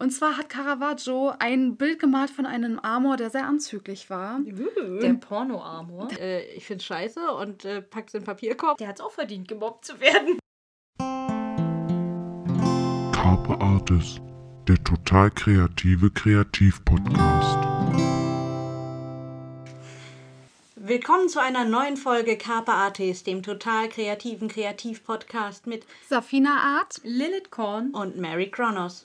[0.00, 4.40] Und zwar hat Caravaggio ein Bild gemalt von einem Amor, der sehr anzüglich war.
[5.02, 6.08] Der Porno-Amor.
[6.18, 8.78] Äh, ich find's scheiße und äh, pack's in den Papierkorb.
[8.78, 10.38] Der hat's auch verdient, gemobbt zu werden.
[13.12, 14.22] Carpe Artis,
[14.66, 17.58] der total kreative Kreativ-Podcast.
[20.76, 27.02] Willkommen zu einer neuen Folge Carpe Artis, dem total kreativen Kreativ-Podcast mit Safina Art.
[27.04, 27.90] Lilith Korn.
[27.90, 29.04] und Mary Kronos.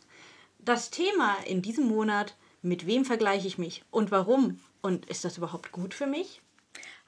[0.65, 2.33] Das Thema in diesem Monat,
[2.63, 4.59] mit wem vergleiche ich mich und warum?
[4.81, 6.41] Und ist das überhaupt gut für mich?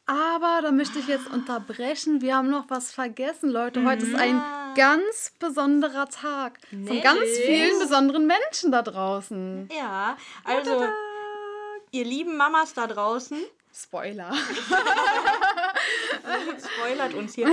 [0.05, 2.21] Aber da möchte ich jetzt unterbrechen.
[2.21, 3.83] Wir haben noch was vergessen, Leute.
[3.83, 4.39] Heute ist ein
[4.75, 6.59] ganz besonderer Tag.
[6.69, 9.69] Von ganz vielen besonderen Menschen da draußen.
[9.75, 10.85] Ja, also
[11.89, 13.39] ihr lieben Mamas da draußen,
[13.73, 14.31] Spoiler.
[16.77, 17.51] spoilert uns hier,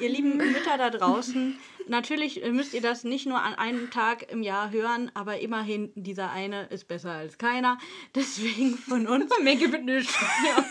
[0.00, 1.58] ihr lieben Mütter da draußen,
[1.88, 6.30] natürlich müsst ihr das nicht nur an einem Tag im Jahr hören, aber immerhin, dieser
[6.30, 7.78] eine ist besser als keiner.
[8.14, 10.64] Deswegen von uns, Mir gibt ja,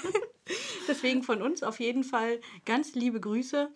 [0.87, 3.69] deswegen von uns auf jeden Fall ganz liebe Grüße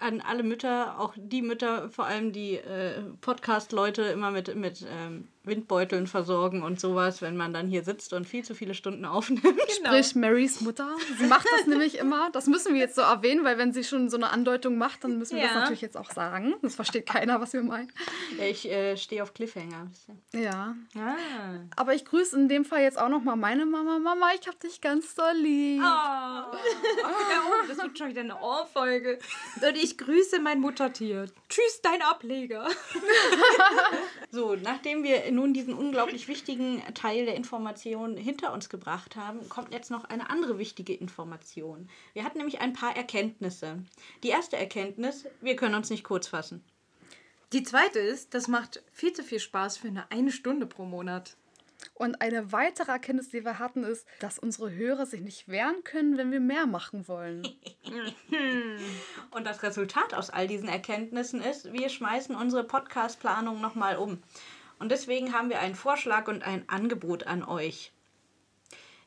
[0.00, 5.28] an alle Mütter, auch die Mütter, vor allem die äh, Podcast-Leute immer mit, mit ähm,
[5.46, 9.44] Windbeuteln versorgen und sowas, wenn man dann hier sitzt und viel zu viele Stunden aufnimmt.
[9.70, 10.88] Sprich Marys Mutter.
[11.18, 12.30] Sie macht das nämlich immer.
[12.32, 15.18] Das müssen wir jetzt so erwähnen, weil wenn sie schon so eine Andeutung macht, dann
[15.18, 15.60] müssen wir das Ja.
[15.60, 16.54] natürlich jetzt auch sagen.
[16.62, 17.92] Das versteht keiner, was wir meinen.
[18.40, 19.90] Ich äh, stehe auf Cliffhanger.
[20.32, 20.74] Ja.
[20.96, 21.14] Ah.
[21.76, 23.98] Aber ich grüße in dem Fall jetzt auch nochmal meine Mama.
[23.98, 25.80] Mama, ich hab dich ganz doll lieb.
[25.80, 26.50] Ja,
[27.04, 29.18] oh, das wird schon wieder eine Ohrfolge.
[29.62, 31.26] Und ich grüße mein Muttertier.
[31.48, 32.66] Tschüss, dein Ableger.
[34.30, 39.72] So, nachdem wir nun diesen unglaublich wichtigen Teil der Information hinter uns gebracht haben, kommt
[39.72, 41.88] jetzt noch eine andere wichtige Information.
[42.12, 43.84] Wir hatten nämlich ein paar Erkenntnisse.
[44.24, 46.64] Die erste Erkenntnis, wir können uns nicht kurz fassen.
[47.52, 51.36] Die zweite ist, das macht viel zu viel Spaß für eine eine Stunde pro Monat.
[51.94, 56.16] Und eine weitere Erkenntnis, die wir hatten, ist, dass unsere Hörer sich nicht wehren können,
[56.16, 57.46] wenn wir mehr machen wollen.
[59.30, 64.22] Und das Resultat aus all diesen Erkenntnissen ist, wir schmeißen unsere Podcast-Planung nochmal um.
[64.78, 67.92] Und deswegen haben wir einen Vorschlag und ein Angebot an euch.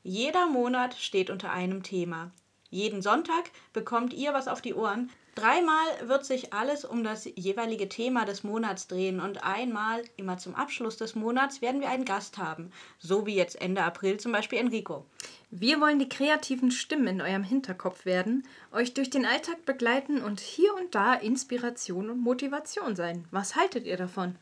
[0.04, 2.32] Jeder Monat steht unter einem Thema.
[2.70, 5.10] Jeden Sonntag bekommt ihr was auf die Ohren.
[5.36, 10.54] Dreimal wird sich alles um das jeweilige Thema des Monats drehen und einmal, immer zum
[10.54, 12.72] Abschluss des Monats, werden wir einen Gast haben.
[13.00, 15.06] So wie jetzt Ende April zum Beispiel Enrico.
[15.50, 20.40] Wir wollen die kreativen Stimmen in eurem Hinterkopf werden, euch durch den Alltag begleiten und
[20.40, 23.26] hier und da Inspiration und Motivation sein.
[23.32, 24.36] Was haltet ihr davon?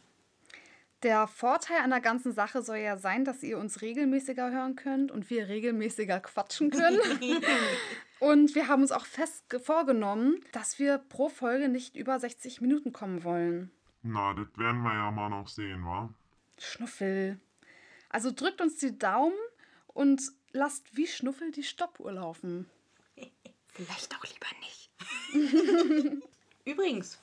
[1.03, 5.11] Der Vorteil an der ganzen Sache soll ja sein, dass ihr uns regelmäßiger hören könnt
[5.11, 6.99] und wir regelmäßiger quatschen können.
[8.19, 12.61] und wir haben uns auch fest ge- vorgenommen, dass wir pro Folge nicht über 60
[12.61, 13.69] Minuten kommen wollen.
[14.01, 16.11] Na, das werden wir ja mal noch sehen, wa?
[16.57, 17.39] Schnuffel.
[18.09, 19.35] Also drückt uns die Daumen
[19.87, 20.21] und
[20.51, 22.67] lasst wie Schnuffel die Stoppuhr laufen.
[23.73, 26.23] Vielleicht auch lieber nicht.
[26.65, 27.19] Übrigens,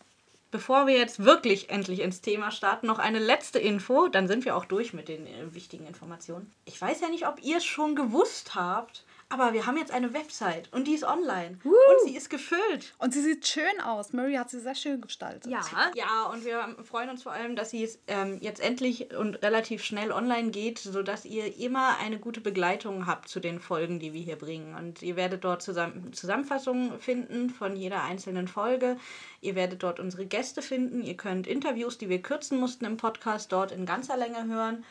[0.55, 4.55] bevor wir jetzt wirklich endlich ins Thema starten, noch eine letzte Info, dann sind wir
[4.55, 6.49] auch durch mit den äh, wichtigen Informationen.
[6.65, 9.03] Ich weiß ja nicht, ob ihr es schon gewusst habt,
[9.35, 12.95] aber wir haben jetzt eine Website und die ist online und sie ist gefüllt.
[12.99, 14.13] Und sie sieht schön aus.
[14.13, 15.51] Mary hat sie sehr schön gestaltet.
[15.51, 15.61] Ja,
[15.97, 20.13] Ja, und wir freuen uns vor allem, dass sie ähm, jetzt endlich und relativ schnell
[20.13, 24.37] online geht, sodass ihr immer eine gute Begleitung habt zu den Folgen, die wir hier
[24.37, 24.77] bringen.
[24.77, 28.97] Und ihr werdet dort zusammen Zusammenfassungen finden von jeder einzelnen Folge.
[29.41, 31.03] Ihr werdet dort unsere Gäste finden.
[31.03, 34.85] Ihr könnt Interviews, die wir kürzen mussten im Podcast, dort in ganzer Länge hören.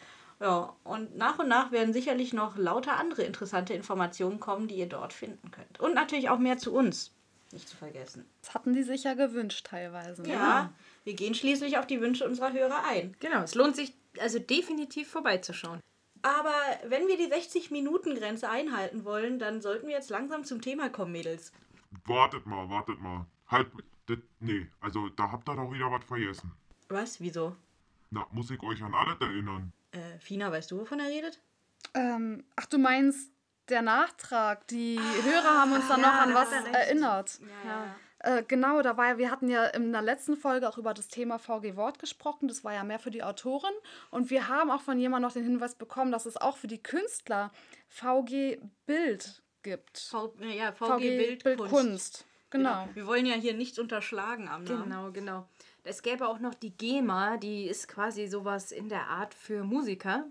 [0.44, 4.90] Ja, und nach und nach werden sicherlich noch lauter andere interessante Informationen kommen, die ihr
[4.90, 5.80] dort finden könnt.
[5.80, 7.16] Und natürlich auch mehr zu uns.
[7.54, 8.26] Nicht zu vergessen.
[8.42, 10.22] Das hatten die sich ja gewünscht teilweise.
[10.24, 10.34] ne?
[10.34, 10.74] Ja,
[11.06, 13.16] wir gehen schließlich auf die Wünsche unserer Hörer ein.
[13.22, 13.42] genau.
[13.44, 15.80] Es lohnt sich also definitiv vorbeizuschauen.
[16.24, 16.54] Aber
[16.88, 21.54] wenn wir die 60-Minuten-Grenze einhalten wollen, dann sollten wir jetzt langsam zum Thema kommen, Mädels.
[22.06, 23.28] Wartet mal, wartet mal.
[23.48, 23.68] Halt,
[24.08, 26.52] das, nee, also da habt ihr doch wieder was vergessen.
[26.90, 27.22] Was?
[27.22, 27.56] Wieso?
[28.12, 29.72] Na, muss ich euch an alles erinnern.
[29.94, 31.40] Äh, Fina, weißt du, wovon er redet?
[31.94, 33.32] Ähm, ach, du meinst
[33.70, 34.68] der Nachtrag.
[34.68, 37.40] Die Hörer haben uns dann noch an was erinnert.
[37.66, 37.96] Ja.
[38.20, 41.10] Äh, genau, da war ja, wir hatten ja in der letzten Folge auch über das
[41.10, 42.48] Thema VG Wort gesprochen.
[42.48, 43.74] Das war ja mehr für die Autorin.
[44.12, 46.82] Und wir haben auch von jemandem noch den Hinweis bekommen, dass es auch für die
[46.82, 47.52] Künstler
[47.90, 50.00] VG Bild gibt.
[50.00, 51.44] V ja, VG, Bildkunst.
[51.44, 52.26] Bildkunst.
[52.50, 52.88] Genau.
[52.94, 54.84] Wir wollen ja hier nichts unterschlagen am Namen.
[54.84, 55.50] Genau, genau.
[55.86, 60.26] Es gäbe auch noch die GEMA, die ist quasi sowas in der Art für Musiker.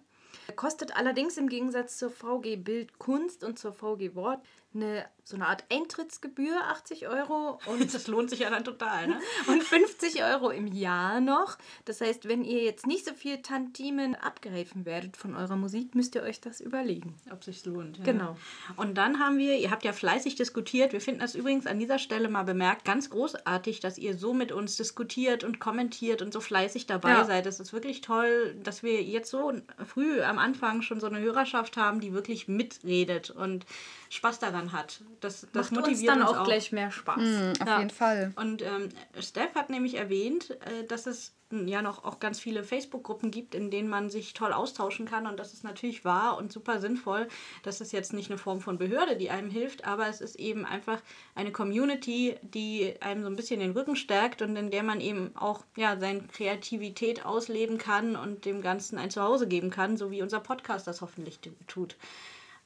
[0.57, 4.41] Kostet allerdings im Gegensatz zur VG Bildkunst und zur VG Wort
[4.75, 9.21] eine, so eine Art Eintrittsgebühr, 80 Euro und Das lohnt sich ja dann total, ne?
[9.49, 11.59] und 50 Euro im Jahr noch.
[11.85, 16.15] Das heißt, wenn ihr jetzt nicht so viel Tantimen abgreifen werdet von eurer Musik, müsst
[16.15, 17.15] ihr euch das überlegen.
[17.31, 17.99] Ob sich lohnt.
[17.99, 18.05] Ja.
[18.05, 18.37] Genau.
[18.77, 20.93] Und dann haben wir, ihr habt ja fleißig diskutiert.
[20.93, 24.53] Wir finden das übrigens an dieser Stelle mal bemerkt, ganz großartig, dass ihr so mit
[24.53, 27.25] uns diskutiert und kommentiert und so fleißig dabei Ja.
[27.25, 27.47] seid.
[27.47, 29.53] Es ist wirklich toll, dass wir jetzt so
[29.87, 33.67] früh am Anfang schon so eine Hörerschaft haben, die wirklich mitredet und
[34.13, 35.01] Spaß daran hat.
[35.21, 37.17] Das, das Macht uns motiviert dann uns auch, gleich mehr Spaß.
[37.19, 37.79] Mhm, auf Ja.
[37.79, 38.33] jeden Fall.
[38.37, 42.63] Und ähm, Steph hat nämlich erwähnt, äh, dass es mh, ja noch auch ganz viele
[42.63, 45.27] Facebook-Gruppen gibt, in denen man sich toll austauschen kann.
[45.27, 47.27] Und das ist natürlich wahr und super sinnvoll.
[47.63, 50.67] Das ist jetzt nicht eine Form von Behörde, die einem hilft, aber es ist eben
[50.67, 51.01] einfach
[51.35, 55.35] eine Community, die einem so ein bisschen den Rücken stärkt und in der man eben
[55.37, 60.21] auch ja, seine Kreativität ausleben kann und dem Ganzen ein Zuhause geben kann, so wie
[60.21, 61.97] unser Podcast das hoffentlich tu- tut.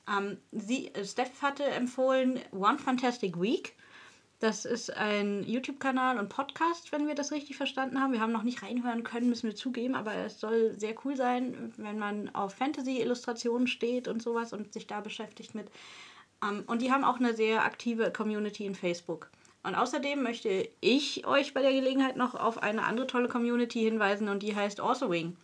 [0.08, 3.74] Ähm, sie, äh, Steph hatte empfohlen One Fantastic Week.
[4.38, 8.12] Das ist ein YouTube-Kanal und Podcast, wenn wir das richtig verstanden haben.
[8.12, 11.72] Wir haben noch nicht reinhören können, müssen wir zugeben, aber es soll sehr cool sein,
[11.78, 15.68] wenn man auf Fantasy-Illustrationen steht und sowas und sich da beschäftigt mit.
[16.42, 19.30] Ähm, und die haben auch eine sehr aktive Community in Facebook.
[19.62, 24.28] Und außerdem möchte ich euch bei der Gelegenheit noch auf eine andere tolle Community hinweisen
[24.28, 25.36] und die heißt Authoring.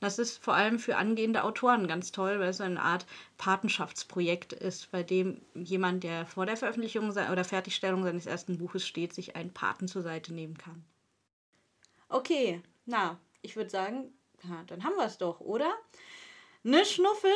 [0.00, 3.06] Das ist vor allem für angehende Autoren ganz toll, weil es eine Art
[3.36, 9.12] Patenschaftsprojekt ist, bei dem jemand, der vor der Veröffentlichung oder Fertigstellung seines ersten Buches steht,
[9.12, 10.84] sich einen Paten zur Seite nehmen kann.
[12.08, 14.12] Okay, na, ich würde sagen,
[14.42, 15.72] ja, dann haben wir es doch, oder?
[16.62, 17.30] Ne Schnuffel?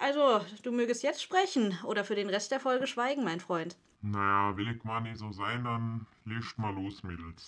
[0.00, 3.76] Also, du mögest jetzt sprechen oder für den Rest der Folge schweigen, mein Freund.
[4.00, 7.46] Naja, will ich mal nicht so sein, dann lest mal los, Mädels.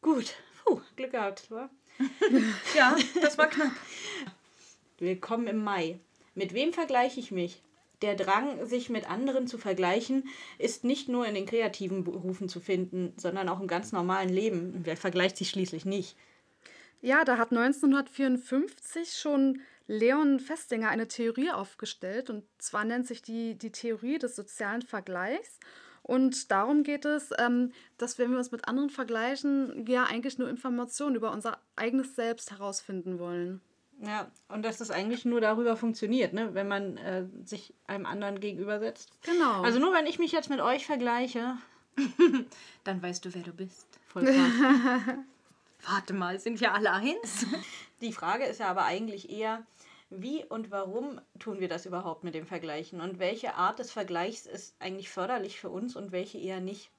[0.00, 0.34] Gut,
[0.64, 1.68] puh, Glück gehabt, wa?
[2.74, 3.72] Ja, das war knapp.
[4.98, 5.98] Willkommen im Mai.
[6.34, 7.62] Mit wem vergleiche ich mich?
[8.00, 10.28] Der Drang, sich mit anderen zu vergleichen,
[10.58, 14.80] ist nicht nur in den kreativen Berufen zu finden, sondern auch im ganz normalen Leben.
[14.84, 16.16] Wer vergleicht sich schließlich nicht?
[17.00, 22.30] Ja, da hat 1954 schon Leon Festinger eine Theorie aufgestellt.
[22.30, 25.60] Und zwar nennt sich die die Theorie des sozialen Vergleichs.
[26.02, 30.48] Und darum geht es, ähm, dass wenn wir uns mit anderen vergleichen, wir eigentlich nur
[30.48, 33.60] Informationen über unser eigenes Selbst herausfinden wollen.
[34.04, 36.54] Ja, und dass das eigentlich nur darüber funktioniert, ne?
[36.54, 39.10] wenn man äh, sich einem anderen gegenübersetzt.
[39.22, 39.62] Genau.
[39.62, 41.56] Also nur wenn ich mich jetzt mit euch vergleiche,
[42.84, 43.86] Dann weißt du, wer du bist.
[44.08, 44.26] voll.
[45.88, 47.46] Warte mal, sind wir alle eins?
[48.00, 49.66] Die Frage ist ja aber eigentlich eher,
[50.16, 54.46] wie und warum tun wir das überhaupt mit dem Vergleichen und welche Art des Vergleichs
[54.46, 56.90] ist eigentlich förderlich für uns und welche eher nicht.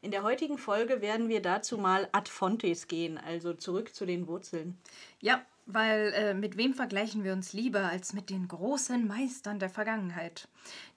[0.00, 4.26] In der heutigen Folge werden wir dazu mal ad fontes gehen, also zurück zu den
[4.26, 4.76] Wurzeln.
[5.20, 9.70] Ja, weil äh, mit wem vergleichen wir uns lieber als mit den großen Meistern der
[9.70, 10.48] Vergangenheit?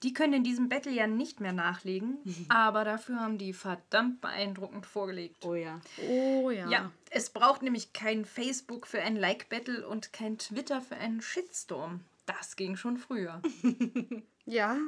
[0.02, 2.18] Die können in diesem Battle ja nicht mehr nachlegen,
[2.48, 5.44] aber dafür haben die verdammt beeindruckend vorgelegt.
[5.44, 5.80] Oh ja.
[6.08, 6.68] oh ja.
[6.68, 12.00] Ja, es braucht nämlich kein Facebook für ein Like-Battle und kein Twitter für einen Shitstorm.
[12.26, 13.40] Das ging schon früher.
[14.48, 14.78] Ja,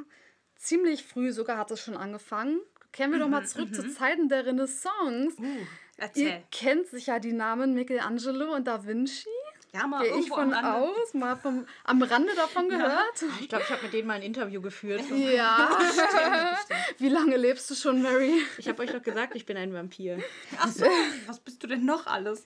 [0.55, 2.61] ziemlich früh sogar hat es schon angefangen.
[2.93, 5.35] Kehren wir doch mal zurück zu Zeiten der Renaissance.
[5.39, 5.67] Ihr
[5.97, 6.43] Erzähl.
[6.51, 9.27] kennt sicher die Namen Michelangelo und Da Vinci.
[9.73, 10.87] Ja, mal Gehe ich irgendwo von am Rande.
[10.87, 13.23] aus, mal vom, am Rande davon gehört.
[13.39, 15.03] Ich glaube, ich habe mit denen mal ein Interview geführt.
[15.11, 15.69] Ja.
[16.97, 18.33] Wie lange lebst du schon, Mary?
[18.57, 20.19] Ich habe euch doch gesagt, ich bin ein Vampir.
[20.57, 20.85] Ach so,
[21.27, 22.45] was bist du denn noch alles?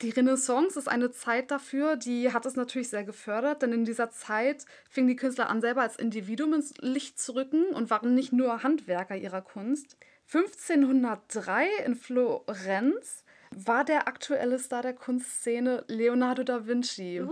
[0.00, 4.10] Die Renaissance ist eine Zeit dafür, die hat es natürlich sehr gefördert, denn in dieser
[4.10, 8.32] Zeit fingen die Künstler an, selber als Individuum ins Licht zu rücken und waren nicht
[8.32, 9.96] nur Handwerker ihrer Kunst.
[10.32, 13.23] 1503 in Florenz
[13.56, 17.22] war der aktuelle Star der Kunstszene Leonardo da Vinci.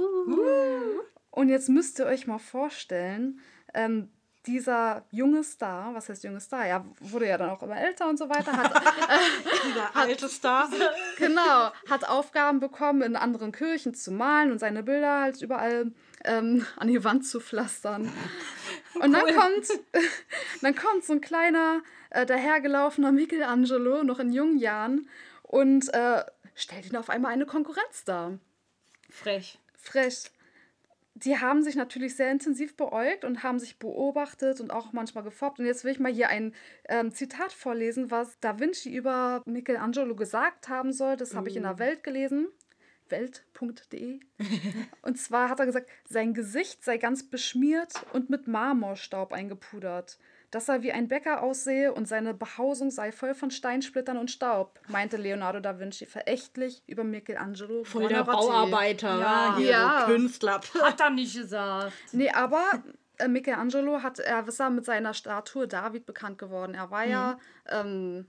[1.30, 3.40] Und jetzt müsst ihr euch mal vorstellen,
[3.74, 4.10] ähm,
[4.46, 6.66] dieser junge Star, was heißt junge Star?
[6.66, 8.72] Ja, wurde ja dann auch immer älter und so weiter, hat
[9.64, 10.68] Dieser alte Star.
[11.16, 15.92] Genau, hat Aufgaben bekommen, in anderen Kirchen zu malen und seine Bilder halt überall
[16.24, 18.12] ähm, an die Wand zu pflastern.
[18.94, 19.68] Und dann kommt,
[20.62, 25.08] dann kommt so ein kleiner, äh, dahergelaufener Michelangelo, noch in jungen Jahren,
[25.52, 28.38] und äh, stellt ihn auf einmal eine Konkurrenz dar.
[29.10, 29.58] Frech.
[29.76, 30.30] Frech.
[31.14, 35.60] Die haben sich natürlich sehr intensiv beäugt und haben sich beobachtet und auch manchmal gefoppt.
[35.60, 36.54] Und jetzt will ich mal hier ein
[36.88, 41.18] ähm, Zitat vorlesen, was Da Vinci über Michelangelo gesagt haben soll.
[41.18, 42.48] Das habe ich in der Welt gelesen.
[43.10, 44.20] Welt.de.
[45.02, 50.18] und zwar hat er gesagt, sein Gesicht sei ganz beschmiert und mit Marmorstaub eingepudert.
[50.52, 54.78] Dass er wie ein Bäcker aussehe und seine Behausung sei voll von Steinsplittern und Staub,
[54.88, 57.82] meinte Leonardo da Vinci verächtlich über Michelangelo.
[57.84, 58.22] Voll der.
[58.22, 59.54] Bauarbeiter, Ja.
[59.56, 60.02] hier Ja.
[60.04, 60.60] Künstler.
[60.82, 61.92] Hat er nicht gesagt.
[62.12, 62.62] Nee, aber
[63.18, 66.74] äh, Michelangelo hat, er ist ja mit seiner Statue David bekannt geworden.
[66.74, 67.38] Er war ja
[67.70, 68.26] ähm,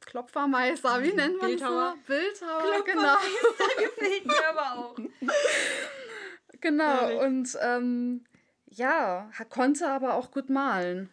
[0.00, 1.94] Klopfermeister, wie nennt man Bildhauer.
[1.96, 2.16] das?
[2.16, 3.16] Bildhauer, genau.
[3.78, 4.96] Gefällt mir aber auch.
[6.60, 7.20] Genau, Herrlich.
[7.20, 8.24] und ähm,
[8.66, 11.08] ja, er konnte aber auch gut malen.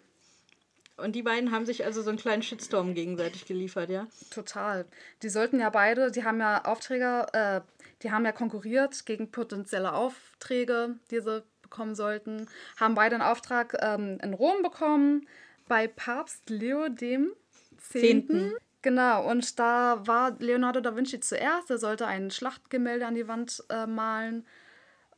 [1.02, 4.08] Und die beiden haben sich also so einen kleinen Shitstorm gegenseitig geliefert, ja?
[4.32, 4.86] Total.
[5.24, 7.62] Die sollten ja beide, die haben ja Aufträge, äh,
[8.04, 12.48] die haben ja konkurriert gegen potenzielle Aufträge, die sie bekommen sollten.
[12.78, 15.28] Haben beide einen Auftrag ähm, in Rom bekommen,
[15.68, 17.32] bei Papst Leo dem
[17.78, 18.54] Zehnten.
[18.82, 21.70] Genau, und da war Leonardo da Vinci zuerst.
[21.70, 24.46] Er sollte ein Schlachtgemälde an die Wand äh, malen.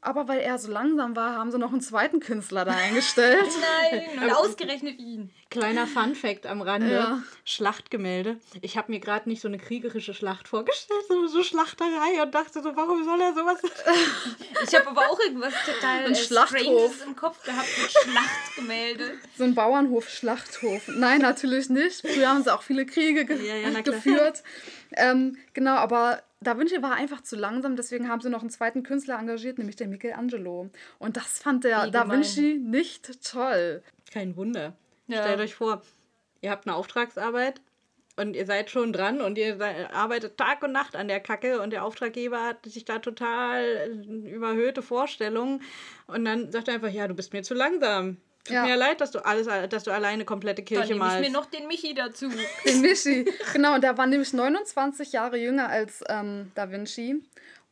[0.03, 3.45] Aber weil er so langsam war, haben sie noch einen zweiten Künstler da eingestellt.
[3.91, 5.29] Nein, und ausgerechnet ihn.
[5.51, 7.23] Kleiner Fun-Fact am Rande: Ja.
[7.45, 8.37] Schlachtgemälde.
[8.61, 12.63] Ich habe mir gerade nicht so eine kriegerische Schlacht vorgestellt, sondern so Schlachterei und dachte
[12.63, 13.61] so, warum soll er sowas?
[14.63, 17.05] Ich habe aber auch irgendwas total Ein äh, Schlachthof.
[17.05, 19.17] Im Kopf gehabt mit Schlachtgemälde.
[19.37, 20.87] So ein Bauernhof, Schlachthof.
[20.87, 22.01] Nein, natürlich nicht.
[22.01, 24.43] Früher haben sie auch viele Kriege ge Ja, ja, geführt.
[24.95, 28.81] Ähm, genau, aber Da Vinci war einfach zu langsam, deswegen haben sie noch einen zweiten
[28.81, 30.71] Künstler engagiert, nämlich den Michelangelo.
[30.97, 32.17] Und das fand der Wie Da gemein.
[32.17, 33.83] Vinci nicht toll.
[34.11, 34.75] Kein Wunder.
[35.07, 35.21] Ja.
[35.21, 35.83] Stellt euch vor,
[36.41, 37.61] ihr habt eine Auftragsarbeit
[38.15, 39.59] und ihr seid schon dran und ihr
[39.93, 44.29] arbeitet Tag und Nacht an der Kacke und der Auftraggeber hat sich da total äh,
[44.29, 45.61] überhöhte Vorstellungen
[46.07, 48.17] und dann sagt er einfach, ja, du bist mir zu langsam.
[48.43, 48.65] Tut Ja.
[48.65, 51.21] mir leid, dass du alles, dass du alleine komplette Dann Kirche nehme ich malst.
[51.21, 52.29] mir noch den Michi dazu.
[52.65, 53.25] Den Michi.
[53.53, 57.21] genau, und der war nämlich 29 Jahre jünger als ähm, Da Vinci.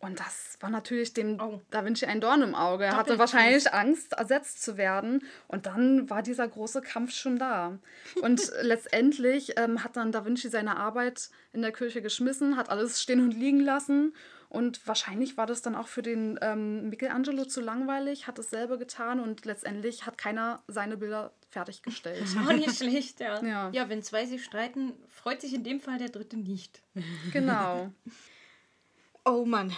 [0.01, 1.59] Und das war natürlich dem Oh.
[1.71, 2.85] Da Vinci ein Dorn im Auge.
[2.85, 5.25] Er hatte wahrscheinlich Angst, ersetzt zu werden.
[5.49, 7.77] Und dann war dieser große Kampf schon da.
[8.21, 13.01] Und letztendlich ähm, hat dann Da Vinci seine Arbeit in der Kirche geschmissen, hat alles
[13.01, 14.13] stehen und liegen lassen.
[14.49, 19.19] Und wahrscheinlich war das dann auch für den ähm, Michelangelo zu langweilig, hat dasselbe getan
[19.19, 22.23] und letztendlich hat keiner seine Bilder fertiggestellt.
[22.47, 23.43] Auch nicht schlecht, ja.
[23.43, 23.69] Ja.
[23.71, 26.81] Ja, wenn zwei sich streiten, freut sich in dem Fall der dritte nicht.
[27.31, 27.91] genau.
[29.31, 29.71] Oh Mann,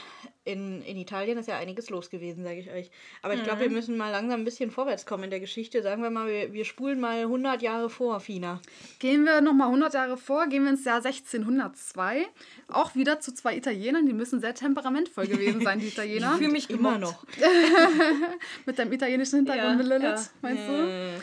[0.46, 2.89] in, in Italien ist ja einiges los gewesen, sage ich euch.
[3.22, 5.84] Aber ich glaube, wir müssen mal langsam ein bisschen vorwärts kommen in der Geschichte.
[5.84, 8.62] Sagen wir mal, wir, wir spulen mal 100 Jahre vor, Fina.
[9.00, 12.25] Gehen wir nochmal 100 Jahre vor, gehen wir ins Jahr 1602.
[12.70, 16.31] Auch wieder zu zwei Italienern, die müssen sehr temperamentvoll gewesen sein, die Italiener.
[16.31, 17.25] Ich fühle mich immer noch.
[18.65, 20.24] Mit deinem italienischen Hintergrund, Ja, Lilith, ja.
[20.41, 21.22] meinst du?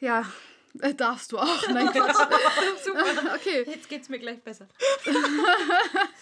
[0.00, 0.24] Ja,
[0.80, 1.68] äh, darfst du auch.
[1.68, 2.16] Nein, Quatsch.
[2.84, 3.04] Super.
[3.34, 4.66] Okay, Jetzt geht's mir gleich besser.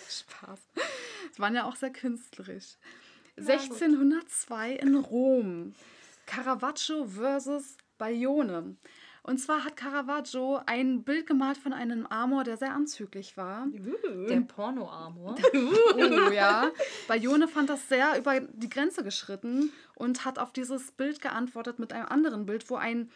[0.08, 0.60] Spaß.
[1.30, 2.76] Es waren ja auch sehr künstlerisch.
[3.38, 5.74] 1602 in Rom.
[6.26, 8.76] Caravaggio versus Bayone.
[9.24, 13.68] Und zwar hat Caravaggio ein Bild gemalt von einem Amor, der sehr anzüglich war.
[14.28, 15.36] Der Porno-Amor.
[15.54, 16.70] Oh ja.
[17.06, 21.92] Bayone fand das sehr über die Grenze geschritten und hat auf dieses Bild geantwortet mit
[21.92, 23.10] einem anderen Bild, wo ein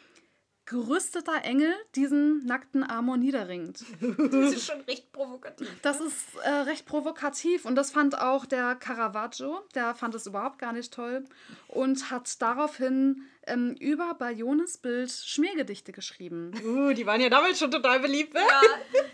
[0.66, 3.84] gerüsteter Engel diesen nackten Amor niederringt.
[4.00, 5.68] Das ist schon recht provokativ.
[5.82, 9.60] Das ist äh, recht provokativ und das fand auch der Caravaggio.
[9.74, 11.24] Der fand es überhaupt gar nicht toll
[11.68, 16.52] und hat daraufhin ähm, über Bayones Bild Schmähgedichte geschrieben.
[16.64, 18.34] uh, die waren ja damals schon total beliebt.
[18.34, 18.40] ne?
[18.40, 18.60] Ja,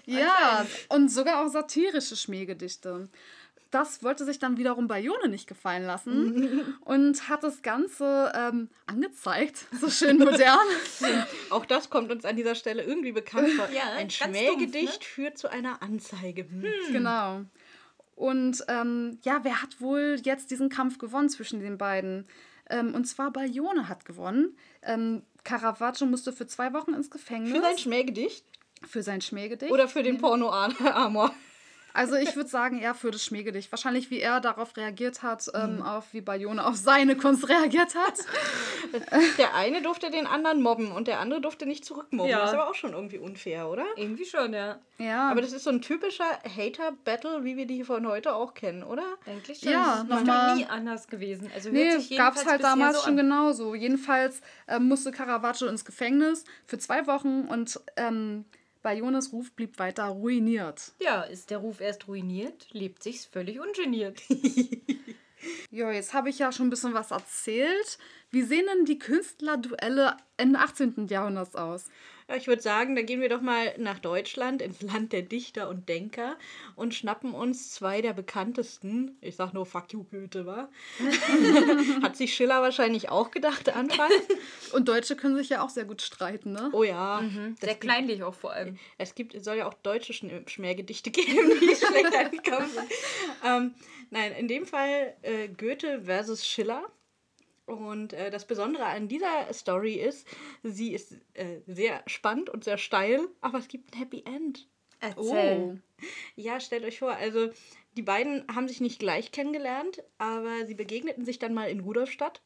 [0.21, 3.09] Ja, und sogar auch satirische Schmähgedichte.
[3.73, 9.67] Das wollte sich dann wiederum Bayone nicht gefallen lassen und hat das Ganze ähm, angezeigt,
[9.81, 10.59] so schön modern.
[11.51, 13.69] Auch das kommt uns an dieser Stelle irgendwie bekannt vor.
[13.71, 15.05] Ja, Ein Schmähgedicht dumpf, ne?
[15.07, 16.45] führt zu einer Anzeige.
[16.45, 16.65] Hm.
[16.93, 17.43] Genau.
[18.15, 22.29] Und ähm, ja, wer hat wohl jetzt diesen Kampf gewonnen zwischen den beiden?
[22.71, 24.57] Ähm, und zwar Bayone hat gewonnen.
[24.83, 28.45] Ähm, Caravaggio musste für zwei Wochen ins Gefängnis Für sein Schmähgedicht
[28.87, 29.73] für sein Schmähgedicht.
[29.73, 31.35] oder für den Porno-Amor?
[31.95, 33.71] Also ich würde sagen eher für das Schmähgedicht.
[33.73, 38.19] Wahrscheinlich wie er darauf reagiert hat, ähm, auf wie Bayone auf seine Kunst reagiert hat.
[39.39, 42.31] Der eine durfte den anderen mobben und der andere durfte nicht zurückmobben.
[42.31, 42.41] Ja.
[42.41, 43.85] Das ist aber auch schon irgendwie unfair, oder?
[43.97, 44.79] irgendwie schon, ja.
[44.99, 48.83] Ja, Aber das ist so ein typischer Hater-Battle, wie wir die von heute auch kennen,
[48.83, 49.05] oder?
[49.27, 49.73] Eigentlich schon.
[49.73, 51.51] Ja, das ist noch nochmal- nie anders gewesen.
[51.55, 53.75] Also nee, gab es halt damals so schon genauso.
[53.75, 58.45] Jedenfalls ähm, musste Caravaggio ins Gefängnis für zwei Wochen und ähm,
[58.83, 60.93] Bayones Ruf blieb weiter ruiniert.
[61.01, 64.21] Ja, ist der Ruf erst ruiniert, lebt sich's völlig ungeniert.
[65.71, 67.99] Jo, jetzt habe ich ja schon ein bisschen was erzählt.
[68.35, 71.07] Wie sehen denn die Künstlerduelle Ende 18.
[71.09, 71.85] Jahrhunderts aus?
[72.29, 75.69] Ja, ich würde sagen, da gehen wir doch mal nach Deutschland, ins Land der Dichter
[75.69, 76.39] und Denker
[76.75, 79.19] und schnappen uns zwei der bekanntesten.
[79.21, 80.71] Ich sag nur Fuck you, Goethe, wa?
[82.03, 84.15] Hat sich Schiller wahrscheinlich auch gedacht anfangs.
[84.73, 86.71] Und Deutsche können sich ja auch sehr gut streiten, ne?
[86.73, 87.23] Oh ja.
[87.61, 88.79] Sehr kleinlich auch vor allem.
[88.97, 92.91] Es gibt, es soll ja auch deutsche Schm- Schmähgedichte geben, die schlecht angekommen sind.
[93.45, 93.75] Ähm,
[94.09, 96.83] nein, in dem Fall äh, Goethe versus Schiller.
[97.67, 100.27] Und äh, das Besondere an dieser Story ist,
[100.63, 104.69] sie ist äh, sehr spannend und sehr steil, aber es gibt ein Happy End.
[105.01, 105.83] Erzähl.
[106.37, 107.51] Ja, stellt euch vor, also
[107.97, 112.43] die beiden haben sich nicht gleich kennengelernt, aber sie begegneten sich dann mal in Rudolstadt.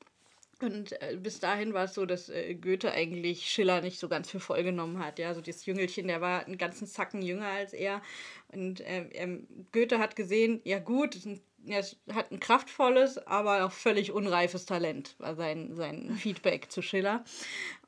[0.62, 4.30] Und äh, bis dahin war es so, dass äh, Goethe eigentlich Schiller nicht so ganz
[4.30, 5.18] für voll genommen hat.
[5.18, 8.00] Ja, so dieses Jüngelchen, der war einen ganzen Zacken jünger als er.
[8.49, 13.73] Und ähm, ähm, Goethe hat gesehen, ja gut, ein- er hat ein kraftvolles, aber auch
[13.73, 17.25] völlig unreifes Talent, war sein, sein Feedback zu Schiller.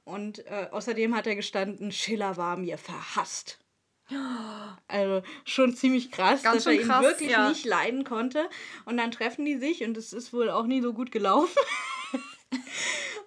[0.04, 3.58] Und äh, außerdem hat er gestanden, Schiller war mir verhasst.
[4.90, 7.50] Also schon ziemlich krass, Ganz dass er ihn krass, wirklich ja.
[7.50, 8.48] nicht leiden konnte.
[8.86, 11.52] Und dann treffen die sich und es ist wohl auch nie so gut gelaufen.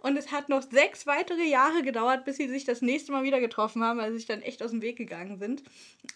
[0.01, 3.39] Und es hat noch sechs weitere Jahre gedauert, bis sie sich das nächste Mal wieder
[3.39, 5.61] getroffen haben, weil sie sich dann echt aus dem Weg gegangen sind.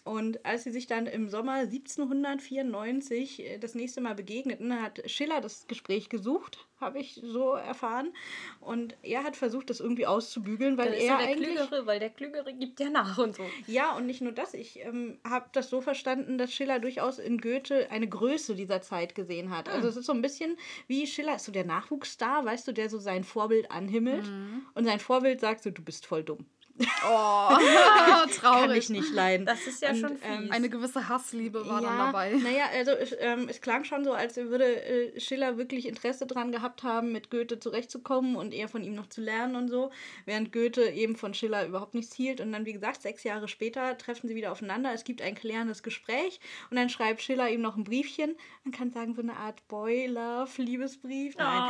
[0.02, 5.40] Und als sie sich dann im Sommer 1794 äh, das nächste Mal begegneten, hat Schiller
[5.40, 8.12] das Gespräch gesucht, habe ich so erfahren.
[8.60, 11.56] Und er hat versucht, das irgendwie auszubügeln, weil er er der eigentlich...
[11.56, 13.42] Klügere, weil der Klügere gibt ja nach und so.
[13.66, 14.54] Ja, und nicht nur das.
[14.54, 19.14] Ich ähm, habe das so verstanden, dass Schiller durchaus in Goethe eine Größe dieser Zeit
[19.14, 19.68] gesehen hat.
[19.68, 20.56] Also es ist so ein bisschen
[20.86, 24.30] wie Schiller ist so der Nachwuchsstar, weißt du, der so sein Vorbild anhimmelt.
[24.74, 26.46] Und sein Vorbild sagt so, du bist voll dumm.
[26.78, 28.90] Oh, Kann ich traurig.
[28.90, 29.46] nicht leiden.
[29.46, 30.50] Das ist ja Und, schon ähm, fies.
[30.50, 32.32] Eine gewisse Hassliebe war dann ja, dabei.
[32.32, 36.52] Naja, also es, ähm, es klang schon so, als würde äh, Schiller wirklich Interesse dran
[36.52, 39.90] gehabt haben, mit Goethe zurechtzukommen und eher von ihm noch zu lernen und so,
[40.26, 42.40] während Goethe eben von Schiller überhaupt nichts hielt.
[42.40, 44.92] Und dann, wie gesagt, sechs Jahre später treffen sie wieder aufeinander.
[44.92, 46.40] Es gibt ein klärendes Gespräch
[46.70, 48.36] und dann schreibt Schiller ihm noch ein Briefchen.
[48.64, 51.36] Man kann sagen, so eine Art Boy-Love-Liebesbrief.
[51.36, 51.62] Nein.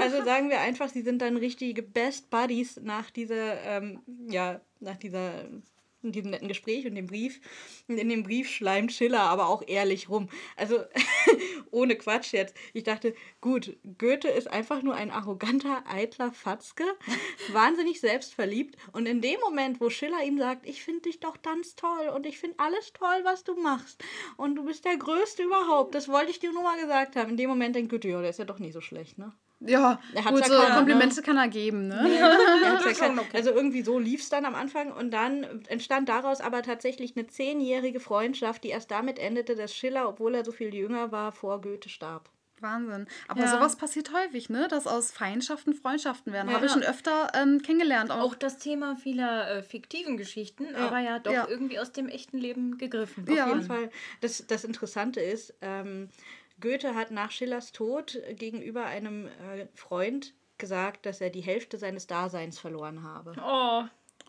[0.00, 4.60] Also, also sagen wir einfach, sie sind dann richtige Best Buddies nach dieser, ähm, ja,
[4.80, 5.48] nach dieser
[6.02, 7.40] in diesem netten Gespräch und dem Brief.
[7.88, 10.28] Und in dem Brief schleimt Schiller aber auch ehrlich rum.
[10.56, 10.82] Also
[11.70, 12.54] ohne Quatsch jetzt.
[12.72, 16.84] Ich dachte, gut, Goethe ist einfach nur ein arroganter, eitler Fatzke,
[17.52, 18.76] wahnsinnig selbstverliebt.
[18.92, 22.26] Und in dem Moment, wo Schiller ihm sagt, ich finde dich doch ganz toll und
[22.26, 24.02] ich finde alles toll, was du machst.
[24.36, 25.94] Und du bist der Größte überhaupt.
[25.94, 27.30] Das wollte ich dir nur mal gesagt haben.
[27.30, 29.32] In dem Moment denkt Goethe, ja, der ist ja doch nicht so schlecht, ne?
[29.60, 32.08] Ja, Er hat's gut, ja so keiner, Komplimente kann er geben, ne?
[32.64, 33.28] Er hat's ja kein- okay.
[33.36, 37.26] Also irgendwie so lief es dann am Anfang und dann entstand daraus aber tatsächlich eine
[37.26, 41.60] zehnjährige Freundschaft, die erst damit endete, dass Schiller, obwohl er so viel jünger war, vor
[41.60, 42.30] Goethe starb.
[42.62, 43.06] Wahnsinn.
[43.28, 43.48] Aber Ja.
[43.48, 44.68] sowas passiert häufig, ne?
[44.68, 46.48] Dass aus Feindschaften Freundschaften werden.
[46.48, 46.56] Ja.
[46.56, 48.10] Habe ich schon öfter ähm, kennengelernt.
[48.10, 51.46] Auch, auch das Thema vieler äh, fiktiven Geschichten, aber ja doch Ja.
[51.48, 53.24] irgendwie aus dem echten Leben gegriffen.
[53.34, 53.44] Ja.
[53.44, 53.90] Auf jeden Fall.
[54.20, 56.10] Das, das Interessante ist, ähm,
[56.60, 62.06] Goethe hat nach Schillers Tod gegenüber einem äh, Freund gesagt, dass er die Hälfte seines
[62.06, 63.32] Daseins verloren habe.
[63.42, 63.82] Oh,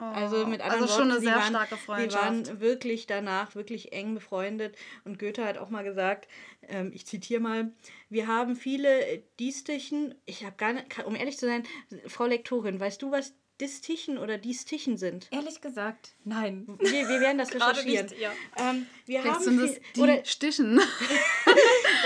[0.04, 2.24] Also mit anderen also schon Worten, eine sie sehr waren, starke Freundschaft.
[2.24, 4.76] waren wirklich danach wirklich eng befreundet.
[5.04, 6.28] Und Goethe hat auch mal gesagt,
[6.70, 7.72] ähm, ich zitiere mal,
[8.10, 11.63] wir haben viele Distichen, ich habe gar nicht, um ehrlich zu sein,
[12.08, 15.28] Frau Lektorin, weißt du, was Distichen oder Distichen sind?
[15.32, 16.65] ehrlich gesagt, nein.
[16.80, 18.08] Wir, wir werden das Gerade recherchieren.
[18.08, 18.32] nicht, ja.
[18.58, 20.80] ähm, wir Vielleicht haben sind es die oder, Stichen.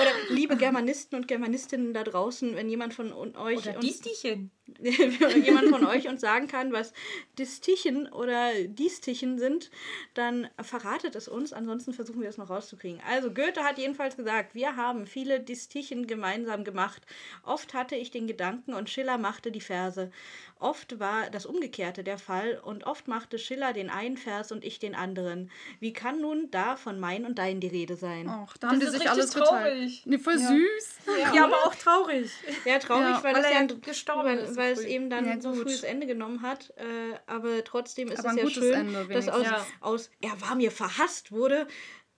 [0.02, 4.52] oder liebe Germanisten und Germanistinnen da draußen, wenn jemand von euch Oder uns- die Stiechen.
[4.65, 6.92] wenn jemand von euch uns sagen kann, was
[7.38, 9.70] Distichen oder Distichen sind,
[10.14, 11.54] dann verratet es uns.
[11.54, 13.02] Ansonsten versuchen wir es noch rauszukriegen.
[13.08, 17.04] Also Goethe hat jedenfalls gesagt, wir haben viele Distichen gemeinsam gemacht.
[17.44, 20.12] Oft hatte ich den Gedanken und Schiller machte die Verse.
[20.60, 24.80] Oft war das Umgekehrte der Fall und oft machte Schiller den einen Vers und ich
[24.80, 25.52] den anderen.
[25.80, 28.28] Wie kann nun da von mein und dein die Rede sein?
[28.30, 29.52] Och, da haben die ist sich richtig alles traurig.
[29.52, 30.02] geteilt.
[30.06, 30.48] Nee, voll Ja.
[30.48, 30.96] süß.
[31.36, 32.32] Ja, aber auch traurig.
[32.64, 34.88] Ja, traurig, Ja, weil, weil er ja ja gestorben ist so weil es früh.
[34.88, 36.74] eben dann Ja, so frühes Ende genommen hat.
[36.78, 39.44] Äh, aber trotzdem ist Aber es ein ja schön, Ende dass aus.
[39.44, 39.66] Ja.
[39.82, 41.68] aus er war mir verhasst wurde.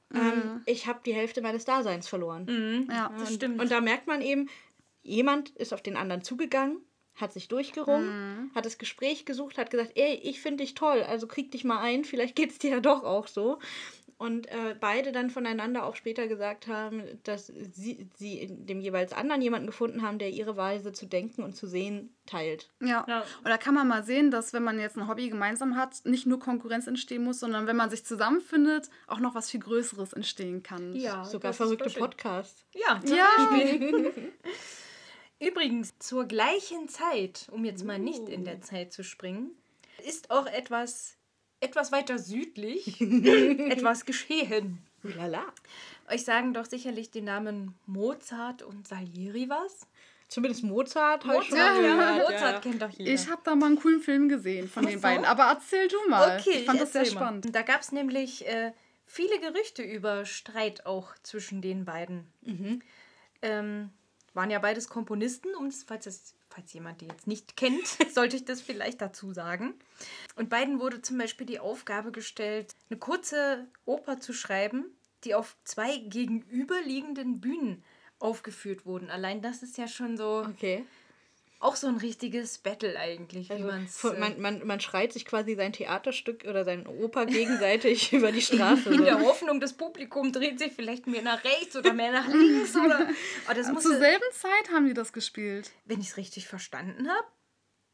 [0.10, 0.18] Mhm.
[0.20, 2.46] Ähm, ich habe die Hälfte meines Daseins verloren.
[2.46, 2.90] Mhm.
[2.90, 3.12] Ja.
[3.20, 3.62] Das und, stimmt.
[3.62, 4.50] Und da merkt man eben,
[5.04, 6.80] jemand ist auf den anderen zugegangen,
[7.16, 8.52] hat sich durchgerungen, Mhm.
[8.56, 11.80] hat das Gespräch gesucht, hat gesagt, ey, ich finde dich toll, also krieg dich mal
[11.80, 13.60] ein, vielleicht geht es dir ja doch auch so.
[14.20, 19.14] Und äh, beide dann voneinander auch später gesagt haben, dass sie, sie in dem jeweils
[19.14, 22.72] anderen jemanden gefunden haben, der ihre Weise zu denken und zu sehen teilt.
[22.82, 23.06] Ja.
[23.08, 23.20] Ja.
[23.44, 26.26] Und da kann man mal sehen, dass wenn man jetzt ein Hobby gemeinsam hat, nicht
[26.26, 30.64] nur Konkurrenz entstehen muss, sondern wenn man sich zusammenfindet, auch noch was viel Größeres entstehen
[30.64, 30.96] kann.
[30.96, 31.88] ja, Sogar verrückte.
[32.00, 32.66] Podcasts.
[32.74, 33.28] Ja, Ja.
[35.40, 38.46] Übrigens, zur gleichen Zeit, um jetzt mal nicht in Uh.
[38.46, 39.52] der Zeit zu springen,
[40.04, 41.17] ist auch etwas,
[41.60, 44.80] etwas weiter südlich etwas geschehen.
[45.04, 45.46] Lala.
[46.10, 49.88] Euch sagen doch sicherlich die Namen Mozart und Salieri was?
[50.28, 52.30] Zumindest Mozart habe ich schon Mozart, mal gehört.
[52.30, 52.60] Mozart ja.
[52.60, 53.12] kennt doch jeder.
[53.12, 55.26] Ich habe da mal einen coolen Film gesehen von den beiden.
[55.26, 56.38] Aber erzähl du mal.
[56.38, 57.12] Okay, ich fand das sehr mal.
[57.12, 57.56] spannend.
[57.56, 58.74] Da gab es nämlich äh,
[59.06, 62.28] viele Gerüchte über Streit auch zwischen den beiden.
[62.42, 62.82] Mhm.
[63.42, 63.90] Ähm,
[64.34, 68.46] waren ja beides Komponisten, um falls, es, Falls jemand die jetzt nicht kennt, sollte ich
[68.46, 69.74] das vielleicht dazu sagen.
[70.36, 74.86] Und beiden wurde zum Beispiel die Aufgabe gestellt, eine kurze Oper zu schreiben,
[75.24, 77.84] die auf zwei gegenüberliegenden Bühnen
[78.20, 79.10] aufgeführt wurden.
[79.10, 80.86] Allein das ist ja schon so Okay.
[81.60, 85.12] Auch so ein richtiges Battle eigentlich, wie Also, man's, von- äh, man, man, man schreit
[85.14, 88.90] sich quasi sein Theaterstück oder sein Oper gegenseitig über die Straße.
[88.94, 89.26] in der So.
[89.26, 93.08] Hoffnung, das Publikum dreht sich vielleicht mehr nach rechts oder mehr nach links oder.
[93.46, 95.72] Aber das muss, Zur selben Zeit haben die das gespielt.
[95.86, 97.28] wenn ich es richtig verstanden habe.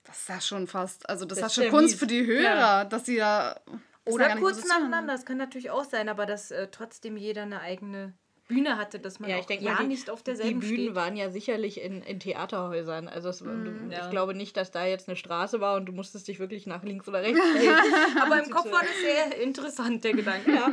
[0.05, 1.99] Das ist ja schon fast, also das, Das ist ja schon Kunst mies.
[1.99, 2.83] für die Hörer, Ja.
[2.85, 3.61] dass sie da.
[4.05, 8.13] Oder kurz nacheinander, das kann natürlich auch sein, aber dass äh, trotzdem jeder eine eigene
[8.53, 10.95] Bühne hatte, dass man Ja, ich denke ja die, nicht auf die derselben Bühnen steht.
[10.95, 13.07] waren ja sicherlich in, in Theaterhäusern.
[13.07, 14.09] Also es, Mm, ich ja.
[14.09, 17.07] glaube nicht, dass da jetzt eine Straße war und du musstest dich wirklich nach links
[17.07, 17.75] oder rechts drehen.
[18.21, 20.53] Aber im Kopf war das sehr interessant, der Gedanke.
[20.53, 20.71] Ja.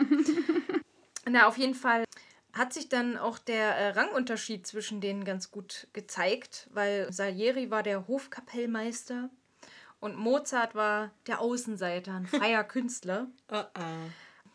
[1.29, 2.05] Na, auf jeden Fall
[2.53, 7.83] hat sich dann auch der äh, Rangunterschied zwischen denen ganz gut gezeigt, weil Salieri war
[7.83, 9.31] der Hofkapellmeister
[10.01, 13.29] und Mozart war der Außenseiter, ein freier Künstler.
[13.49, 13.83] Ah, ah.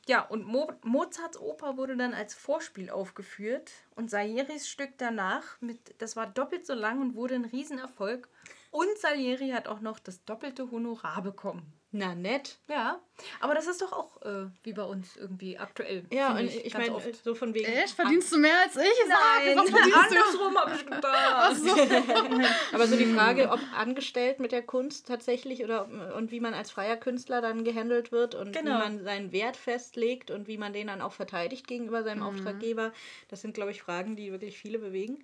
[0.08, 5.96] Ja, und Mo Mozarts Oper wurde dann als Vorspiel aufgeführt und Salieris Stück danach, mit,
[6.00, 8.30] das war doppelt so lang und wurde ein Riesenerfolg.
[8.70, 11.74] Und Salieri hat auch noch das doppelte Honorar bekommen.
[11.92, 12.58] Na nett.
[12.68, 13.00] Ja,
[13.40, 16.04] aber das ist doch auch äh, wie bei uns irgendwie aktuell.
[16.12, 17.24] Ja, und ich, ganz meine, oft.
[17.24, 17.66] so von wegen.
[17.72, 17.92] Echt?
[17.96, 18.82] Verdienst du mehr als ich?
[19.08, 20.18] Nein, Sag, was verdienst du?
[20.18, 21.56] andersrum habe ich gedacht.
[22.74, 26.70] Aber so die Frage, ob angestellt mit der Kunst tatsächlich oder und wie man als
[26.72, 28.72] freier Künstler dann gehandelt wird und Genau.
[28.76, 32.26] wie man seinen Wert festlegt und wie man den dann auch verteidigt gegenüber seinem Mhm.
[32.26, 32.92] Auftraggeber,
[33.30, 35.24] das sind, glaube ich, Fragen, die wirklich viele bewegen.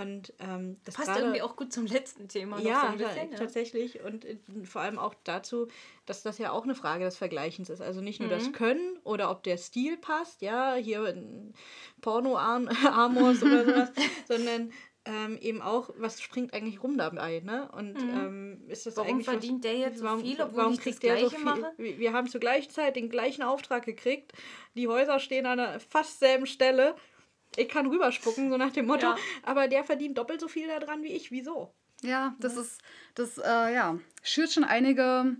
[0.00, 2.58] Und ähm, das Passt gerade- irgendwie auch gut zum letzten Thema.
[2.60, 4.00] so Ja, ein bisschen, ta- tatsächlich.
[4.02, 5.66] Und äh, vor allem auch dazu,
[6.06, 7.80] dass das ja auch eine Frage des Vergleichens ist.
[7.80, 8.32] Also nicht nur Mhm.
[8.34, 11.54] das Können oder ob der Stil passt, ja, hier ein
[12.00, 13.90] Porno-Amos oder sowas,
[14.28, 14.72] sondern
[15.04, 17.70] ähm, eben auch, was springt eigentlich rum dabei, ne?
[17.72, 18.98] Und ähm, ist das Mhm.
[18.98, 21.14] Warum eigentlich was- verdient der jetzt so warum, viel, obwohl warum ich das kriegt der
[21.14, 21.44] so Gleiche viel?
[21.44, 21.72] mache?
[21.78, 24.32] Wir wir haben zur gleichen Zeit den gleichen Auftrag gekriegt.
[24.74, 26.94] Die Häuser stehen an der fast selben Stelle.
[27.58, 29.06] Ich kann rüberspucken, so nach dem Motto.
[29.06, 29.16] Ja.
[29.42, 31.30] Aber der verdient doppelt so viel daran wie ich.
[31.30, 31.72] Wieso?
[32.02, 32.80] Ja, das ist,
[33.14, 35.36] das, äh, ja, schürt schon einige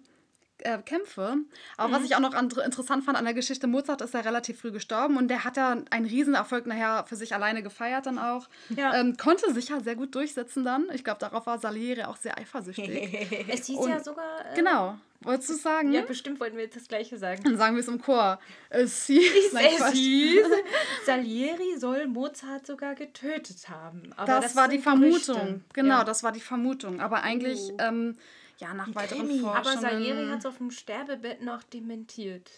[0.61, 1.37] äh, Kämpfe.
[1.77, 1.93] Aber Mhm.
[1.93, 4.71] was ich auch noch an, interessant fand an der Geschichte, Mozart ist ja relativ früh
[4.73, 8.49] gestorben und der hat ja einen Riesenerfolg nachher für sich alleine gefeiert dann auch.
[8.71, 8.95] Ja.
[8.95, 10.87] Ähm, konnte sich ja sehr gut durchsetzen dann.
[10.93, 12.89] Ich glaube, darauf war Salieri auch sehr eifersüchtig.
[13.49, 14.41] Es hieß Und- ja sogar.
[14.53, 14.99] Äh, genau.
[15.23, 15.91] Wolltest du sagen?
[15.93, 17.43] Ja, bestimmt wollten wir jetzt das Gleiche sagen.
[17.43, 18.39] Dann sagen wir es im Chor.
[18.71, 20.47] Es hieß, Nein, Es hieß,
[21.07, 24.13] Salieri soll Mozart sogar getötet haben.
[24.17, 25.35] Aber das, war die Vermutung.
[25.37, 25.61] Gerüchte.
[25.75, 26.05] Genau, Ja.
[26.05, 27.01] das war die Vermutung.
[27.01, 27.77] Aber eigentlich, Oh.
[27.81, 28.17] ähm,
[28.59, 29.41] ja, nach weiteren Krimi.
[29.41, 29.67] Forschungen.
[29.79, 32.51] Aber Salieri hat es auf dem Sterbebett noch dementiert.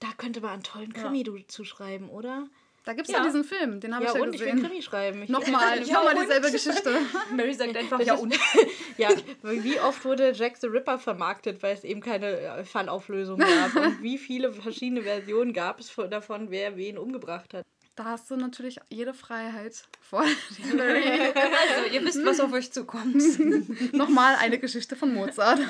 [0.00, 2.46] Da könnte man einen tollen Krimi du zuschreiben, oder?
[2.84, 3.20] Da gibt es Ja.
[3.20, 3.26] ja.
[3.26, 4.66] diesen Film, den habe Ja, ich ja und ich will gesehen.
[4.66, 5.22] Krimi schreiben.
[5.22, 6.90] Ich Nochmal, Ja, nochmal dieselbe Geschichte.
[7.36, 8.34] Mary sagt einfach ja und.
[8.98, 9.08] Ja,
[9.42, 13.74] wie oft wurde Jack the Ripper vermarktet, weil es eben keine äh, Fallauflösung gab?
[13.76, 17.64] Und wie viele verschiedene Versionen gab es von- davon, wer wen umgebracht hat?
[17.94, 20.24] Da hast du natürlich jede Freiheit vor.
[20.72, 23.22] Also, ihr wisst, was auf euch zukommt.
[23.92, 25.60] Nochmal eine Geschichte von Mozart.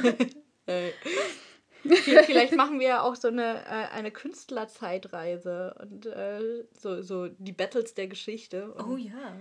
[1.85, 7.27] Vi- Vielleicht machen wir ja auch so eine, äh, eine Künstlerzeitreise und äh, so, so
[7.39, 8.71] die Battles der Geschichte.
[8.73, 9.37] Und Oh ja.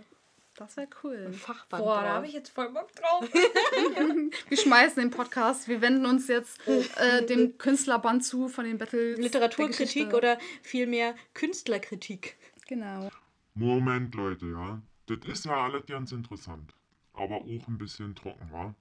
[0.58, 1.26] Das wäre cool.
[1.28, 1.84] ein Fachband.
[1.84, 2.12] Boah, da drauf.
[2.16, 3.30] habe ich jetzt voll Bock drauf.
[4.50, 5.68] Wir schmeißen den Podcast.
[5.68, 9.16] Wir wenden uns jetzt äh, dem Künstlerband zu von den Battles.
[9.16, 12.38] der Literaturkritik oder vielmehr Künstlerkritik.
[12.72, 13.10] Genau.
[13.54, 14.82] Moment, Leute, ja.
[15.08, 16.74] Das ist ja alles ganz interessant.
[17.12, 18.74] Aber auch ein bisschen trocken, wa?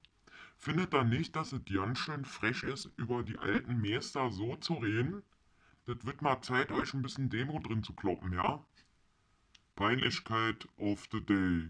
[0.57, 4.75] Findet ihr nicht, dass es ganz schön frech ist, über die alten Meister so zu
[4.75, 5.25] reden?
[5.87, 8.65] Das wird mal Zeit, euch ein bisschen Demo drin zu kloppen, ja?
[9.75, 11.67] Peinlichkeit of the day.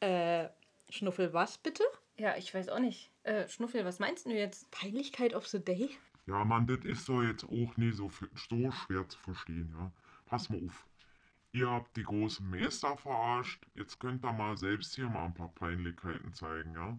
[0.00, 0.50] Äh,
[0.90, 1.84] Schnuffel, was bitte?
[2.18, 3.10] Ja, ich weiß auch nicht.
[3.22, 4.70] Äh, Schnuffel, was meinst du jetzt?
[4.70, 5.88] Peinlichkeit of the Day?
[6.26, 9.90] Ja, Mann, das ist doch jetzt auch nie so, so schwer zu verstehen, ja?
[10.26, 10.84] Pass mal auf.
[11.54, 13.64] Ihr habt die großen Meister verarscht.
[13.76, 16.98] Jetzt könnt ihr mal selbst hier mal ein paar Peinlichkeiten zeigen, ja?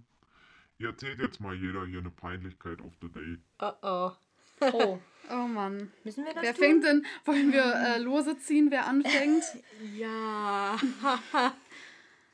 [0.78, 3.38] Ihr erzählt jetzt mal jeder hier eine Peinlichkeit of the day.
[3.60, 4.12] Oh oh.
[4.62, 5.92] Oh, Oh Mann.
[6.06, 6.64] müssen wir das Wer tun?
[6.64, 7.06] fängt denn?
[7.26, 9.44] Wollen wir äh, lose ziehen, wer anfängt?
[9.98, 10.78] Ja.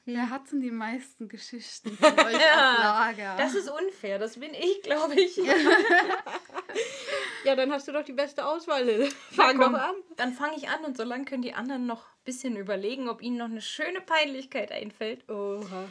[0.05, 2.79] Wer hat denn die meisten Geschichten von euch Ja, auf
[3.17, 3.37] Lager?
[3.37, 5.37] Das ist unfair, das bin ich, glaube ich.
[7.43, 9.09] Ja, dann hast du doch die beste Auswahl.
[9.31, 9.95] Fang doch an.
[10.15, 13.37] Dann fange ich an und solange können die anderen noch ein bisschen überlegen, ob ihnen
[13.37, 15.27] noch eine schöne Peinlichkeit einfällt.
[15.29, 15.85] Oha.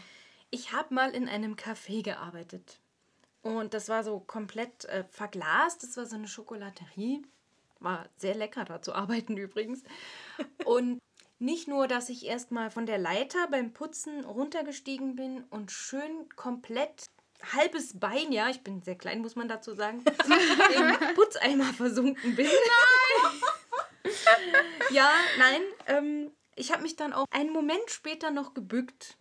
[0.51, 2.81] Ich habe mal in einem Café gearbeitet.
[3.43, 5.83] Und das war so komplett äh, verglast.
[5.83, 7.23] Das war so eine Schokolaterie.
[7.79, 9.83] War sehr lecker da zu arbeiten übrigens.
[10.65, 11.01] Und
[11.39, 17.07] nicht nur, dass ich erstmal von der Leiter beim Putzen runtergestiegen bin und schön komplett
[17.55, 20.03] halbes Bein, ja, ich bin sehr klein, muss man dazu sagen,
[20.77, 22.47] im Putzeimer versunken bin.
[22.47, 24.13] Nein!
[24.91, 29.17] ja, nein, ähm, ich habe mich dann auch einen Moment später noch gebückt.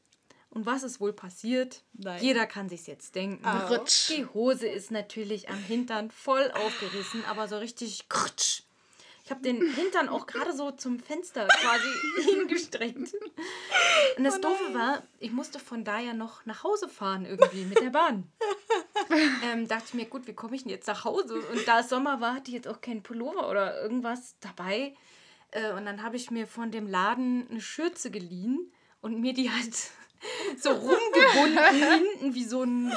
[0.52, 1.84] Und was ist wohl passiert?
[1.94, 2.22] Nein.
[2.24, 3.48] Jeder kann sich's jetzt denken.
[3.48, 4.10] Rutsch.
[4.10, 8.64] Die Hose ist natürlich am Hintern voll aufgerissen, aber so richtig krutsch.
[9.30, 11.88] Ich habe den Hintern auch gerade so zum Fenster quasi
[12.24, 13.14] hingestreckt.
[14.18, 17.80] Und das Doofe war, ich musste von da ja noch nach Hause fahren irgendwie mit
[17.80, 18.24] der Bahn.
[19.44, 21.36] ähm, dachte ich mir, gut, wie komme ich denn jetzt nach Hause?
[21.36, 24.96] Und da es Sommer war, hatte ich jetzt auch keinen Pullover oder irgendwas dabei.
[25.52, 29.52] Äh, und dann habe ich mir von dem Laden eine Schürze geliehen und mir die
[29.52, 29.76] halt
[30.58, 32.92] so rumgebunden hinten wie so ein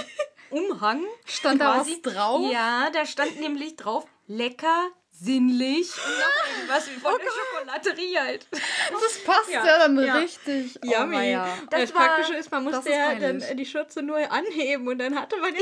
[0.49, 1.05] Umhang.
[1.27, 2.51] Stand da was drauf?
[2.51, 8.47] Ja, da stand nämlich drauf, lecker, sinnlich und noch irgendwas wie von der Schokolaterie halt.
[8.91, 9.79] Das passt ja, Ja.
[9.79, 10.15] dann Ja.
[10.17, 10.79] richtig.
[10.85, 11.17] Oh, Yummy.
[11.17, 11.47] weia.
[11.71, 14.89] Das, Das war- Praktische ist, man das musste ist ja dann die Schürze nur anheben
[14.89, 15.61] und dann hatte man die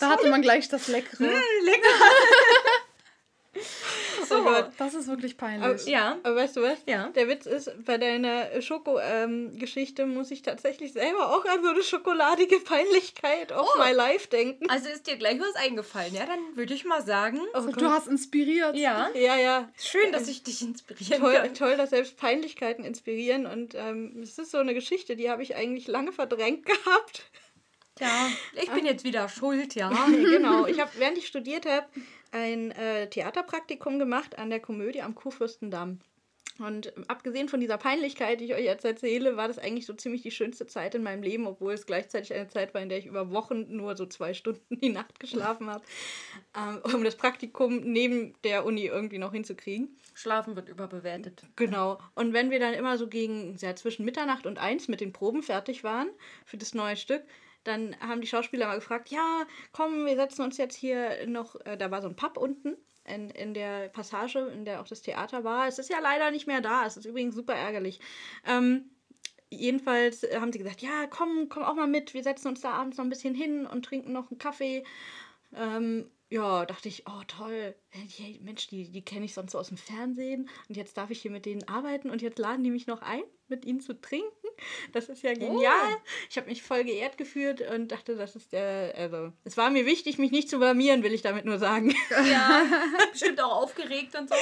[0.00, 1.24] Da hatte man gleich das Leckere.
[1.62, 1.88] lecker.
[4.28, 4.70] So, Gott.
[4.78, 5.86] Das ist wirklich peinlich.
[5.86, 6.18] ja.
[6.22, 6.78] Aber weißt du was?
[6.86, 7.08] Ja.
[7.10, 12.58] Der Witz ist, bei deiner Schoko-Geschichte muss ich tatsächlich selber auch an so eine schokoladige
[12.60, 13.82] Peinlichkeit of Oh.
[13.82, 14.68] my life denken.
[14.70, 16.26] Also ist dir gleich was eingefallen, ja?
[16.26, 17.84] Dann würde ich mal sagen, Oh Du Gott.
[17.84, 18.76] hast inspiriert.
[18.76, 19.08] ja.
[19.14, 19.68] ja, ja.
[19.78, 21.54] Schön, dass ich dich inspirieren Toll, kann.
[21.54, 23.46] toll, dass selbst Peinlichkeiten inspirieren.
[23.46, 27.30] Und ähm, es ist so eine Geschichte, die habe ich eigentlich lange verdrängt gehabt.
[27.98, 28.28] Ja,
[28.60, 29.88] ich bin jetzt wieder schuld, ja.
[30.06, 30.66] genau.
[30.66, 31.86] Ich habe, während ich studiert habe,
[32.32, 36.00] ein äh, Theaterpraktikum gemacht an der Komödie am Kurfürstendamm.
[36.58, 40.22] Und abgesehen von dieser Peinlichkeit, die ich euch jetzt erzähle, war das eigentlich so ziemlich
[40.22, 43.06] die schönste Zeit in meinem Leben, obwohl es gleichzeitig eine Zeit war, in der ich
[43.06, 45.84] über Wochen nur so zwei Stunden die Nacht geschlafen habe,
[46.56, 49.98] ähm, um das Praktikum neben der Uni irgendwie noch hinzukriegen.
[50.14, 51.42] Schlafen wird überbewertet.
[51.56, 51.98] Genau.
[52.14, 55.42] Und wenn wir dann immer so gegen ja, zwischen Mitternacht und eins mit den Proben
[55.42, 56.08] fertig waren
[56.46, 57.22] für das neue Stück,
[57.66, 61.76] dann haben die Schauspieler mal gefragt, ja, komm, wir setzen uns jetzt hier noch, äh,
[61.76, 65.44] da war so ein Pub unten in, in der Passage, in der auch das Theater
[65.44, 65.66] war.
[65.66, 68.00] Es ist ja leider nicht mehr da, es ist übrigens super ärgerlich.
[68.46, 68.90] Ähm,
[69.50, 72.72] jedenfalls äh, haben sie gesagt, ja, komm, komm auch mal mit, wir setzen uns da
[72.72, 74.84] abends noch ein bisschen hin und trinken noch einen Kaffee.
[75.54, 79.68] Ähm, ja, dachte ich, oh toll, hey, Mensch, die, die kenne ich sonst so aus
[79.68, 82.88] dem Fernsehen und jetzt darf ich hier mit denen arbeiten und jetzt laden die mich
[82.88, 84.30] noch ein, mit ihnen zu trinken.
[84.92, 85.96] Das ist ja genial.
[86.30, 89.84] Ich habe mich voll geehrt gefühlt und dachte, das ist der, also, es war mir
[89.86, 91.94] wichtig, mich nicht zu blamieren, will ich damit nur sagen.
[92.10, 92.64] Ja,
[93.12, 94.34] bestimmt auch aufgeregt und so.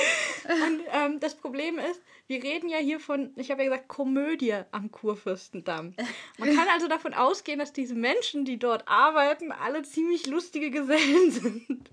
[0.45, 4.55] Und ähm, das Problem ist, wir reden ja hier von, ich habe ja gesagt, Komödie
[4.71, 5.95] am Kurfürstendamm.
[6.39, 11.31] Man kann also davon ausgehen, dass diese Menschen, die dort arbeiten, alle ziemlich lustige Gesellen
[11.31, 11.91] sind.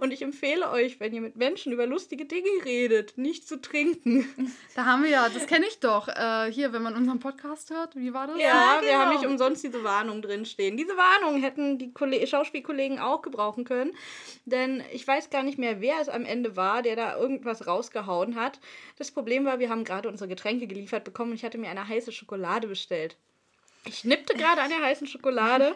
[0.00, 4.28] Und ich empfehle euch, wenn ihr mit Menschen über lustige Dinge redet, nicht zu trinken.
[4.74, 6.06] Da haben wir ja, das kenne ich doch.
[6.06, 8.38] Äh, hier, wenn man unseren Podcast hört, wie war das?
[8.38, 9.20] Ja, wir haben genau.
[9.20, 10.76] nicht umsonst diese Warnung drinstehen.
[10.76, 13.92] Diese Warnung hätten die Kolle Schauspielkollegen auch gebrauchen können.
[14.44, 18.36] Denn ich weiß gar nicht mehr, wer es am Ende war, der da irgendwas rausgehauen
[18.36, 18.60] hat.
[18.98, 21.88] Das Problem war, wir haben gerade unsere Getränke geliefert bekommen und ich hatte mir eine
[21.88, 23.16] heiße Schokolade bestellt.
[23.84, 25.74] Ich nippte gerade an der heißen Schokolade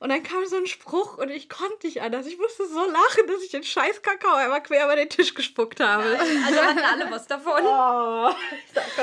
[0.00, 2.26] und dann kam so ein Spruch und ich konnte nicht anders.
[2.26, 5.80] Ich musste so lachen, dass ich den scheiß Kakao einmal quer über den Tisch gespuckt
[5.80, 6.04] habe.
[6.04, 7.60] Also hatten alle was davon.
[7.64, 8.30] Oh,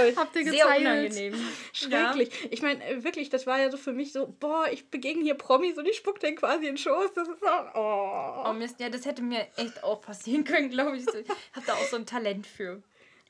[0.07, 0.15] ich.
[0.17, 0.81] Habt ihr Sehr geteilt?
[0.81, 1.47] unangenehm.
[1.73, 2.47] Schrecklich.
[2.49, 5.77] Ich meine, wirklich, das war ja so für mich so, boah, ich begegne hier Promis
[5.77, 7.13] und ich spuck den quasi in den Schoß.
[7.13, 8.43] Das ist so, oh.
[8.45, 11.05] Oh Mist, ja, das hätte mir echt auch passieren können, glaube ich.
[11.05, 12.81] Ich habe da auch so ein Talent für.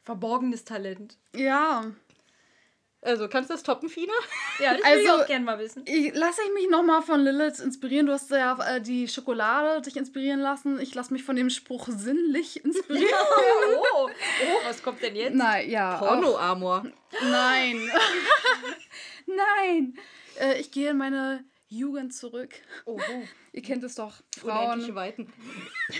[0.03, 1.17] Verborgenes Talent.
[1.35, 1.85] Ja.
[3.05, 4.13] Also, kannst du das toppen, Fina?
[4.59, 5.83] Ja, das würde ich Also- auch gerne mal wissen.
[5.85, 8.05] Ich, lasse ich mich nochmal von Lilith inspirieren.
[8.07, 10.79] Du hast ja äh, die Schokolade dich inspirieren lassen.
[10.79, 13.09] Ich lasse mich von dem Spruch sinnlich inspirieren.
[13.93, 15.35] Oh, oh, was kommt denn jetzt?
[15.35, 15.97] Nein, ja.
[15.97, 16.85] Porno-Amor.
[17.21, 17.89] Nein.
[19.25, 19.97] Nein.
[20.39, 22.53] Äh, ich gehe in meine Jugend zurück.
[22.85, 22.99] Oh,
[23.55, 24.15] Ihr kennt es doch.
[24.37, 24.65] Frauen.
[24.65, 25.33] Unendliche Weiten.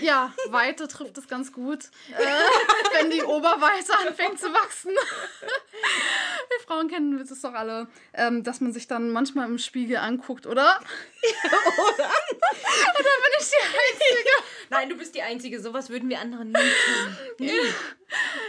[0.02, 1.84] Ja, Weite trifft es ganz gut.
[2.10, 2.22] Äh,
[2.92, 4.90] wenn die Oberweite anfängt zu wachsen.
[4.90, 10.46] Wir Frauen kennen es doch alle, ähm, dass man sich dann manchmal im Spiegel anguckt,
[10.46, 10.80] oder?
[10.82, 12.10] oder?
[12.98, 14.30] Oder bin ich die Einzige?
[14.70, 15.60] Nein, du bist die Einzige.
[15.60, 17.16] Sowas würden wir anderen nie tun.
[17.38, 17.50] Nie.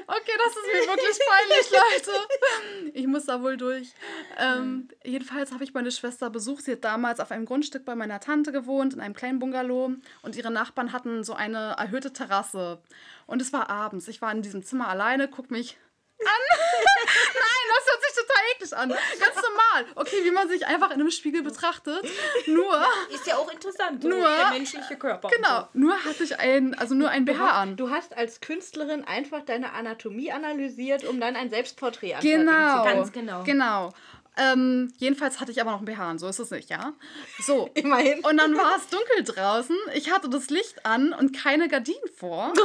[0.07, 2.91] Okay, das ist mir wirklich peinlich, Leute.
[2.93, 3.93] Ich muss da wohl durch.
[4.37, 6.65] Ähm, jedenfalls habe ich meine Schwester besucht.
[6.65, 9.91] Sie hat damals auf einem Grundstück bei meiner Tante gewohnt, in einem kleinen Bungalow.
[10.21, 12.79] Und ihre Nachbarn hatten so eine erhöhte Terrasse.
[13.27, 14.07] Und es war abends.
[14.07, 15.77] Ich war in diesem Zimmer alleine, guck mich
[16.19, 16.25] an.
[17.05, 18.89] Nein, das hört sich total eklig an.
[19.19, 19.86] Ganz normal.
[19.95, 22.03] Okay, wie man sich einfach in einem Spiegel betrachtet.
[22.47, 22.83] Nur,
[23.13, 24.01] Ist ja auch interessant.
[24.01, 25.29] so Nur- der menschliche Körper.
[25.29, 27.75] genau, nur hatte ich ein, also nur ein BH an.
[27.77, 32.83] Du hast als Künstlerin einfach deine Anatomie analysiert, um dann ein Selbstporträt anfertigen Genau.
[32.83, 33.43] Ganz genau.
[33.43, 33.93] Genau.
[34.38, 36.93] Ähm, jedenfalls hatte ich aber noch ein BH an, so ist es nicht, ja?
[37.41, 37.69] So.
[37.73, 38.19] Immerhin.
[38.19, 39.76] Und dann war es dunkel draußen.
[39.93, 42.54] Ich hatte das Licht an und keine Gardinen vor.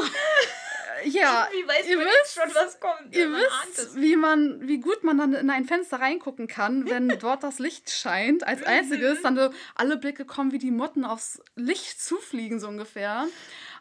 [1.03, 3.15] Äh, ja, Wie weiß ihr wisst, schon, was kommt?
[3.15, 7.43] ihr wisst, wie man, wie gut man dann in ein Fenster reingucken kann, wenn dort
[7.43, 8.47] das Licht scheint.
[8.47, 13.27] Als einziges dann so alle Blicke kommen wie die Motten aufs Licht zufliegen so ungefähr.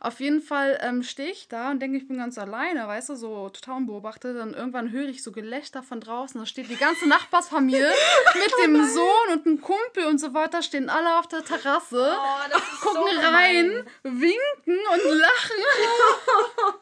[0.03, 3.15] Auf jeden Fall ähm, stehe ich da und denke, ich bin ganz alleine, weißt du,
[3.15, 4.35] so total unbeobachtet.
[4.35, 6.41] Dann irgendwann höre ich so Gelächter von draußen.
[6.41, 7.87] Da steht die ganze Nachbarsfamilie
[8.33, 12.59] mit dem Sohn und einem Kumpel und so weiter, stehen alle auf der Terrasse, Oh,
[12.81, 16.75] gucken so rein, winken und lachen.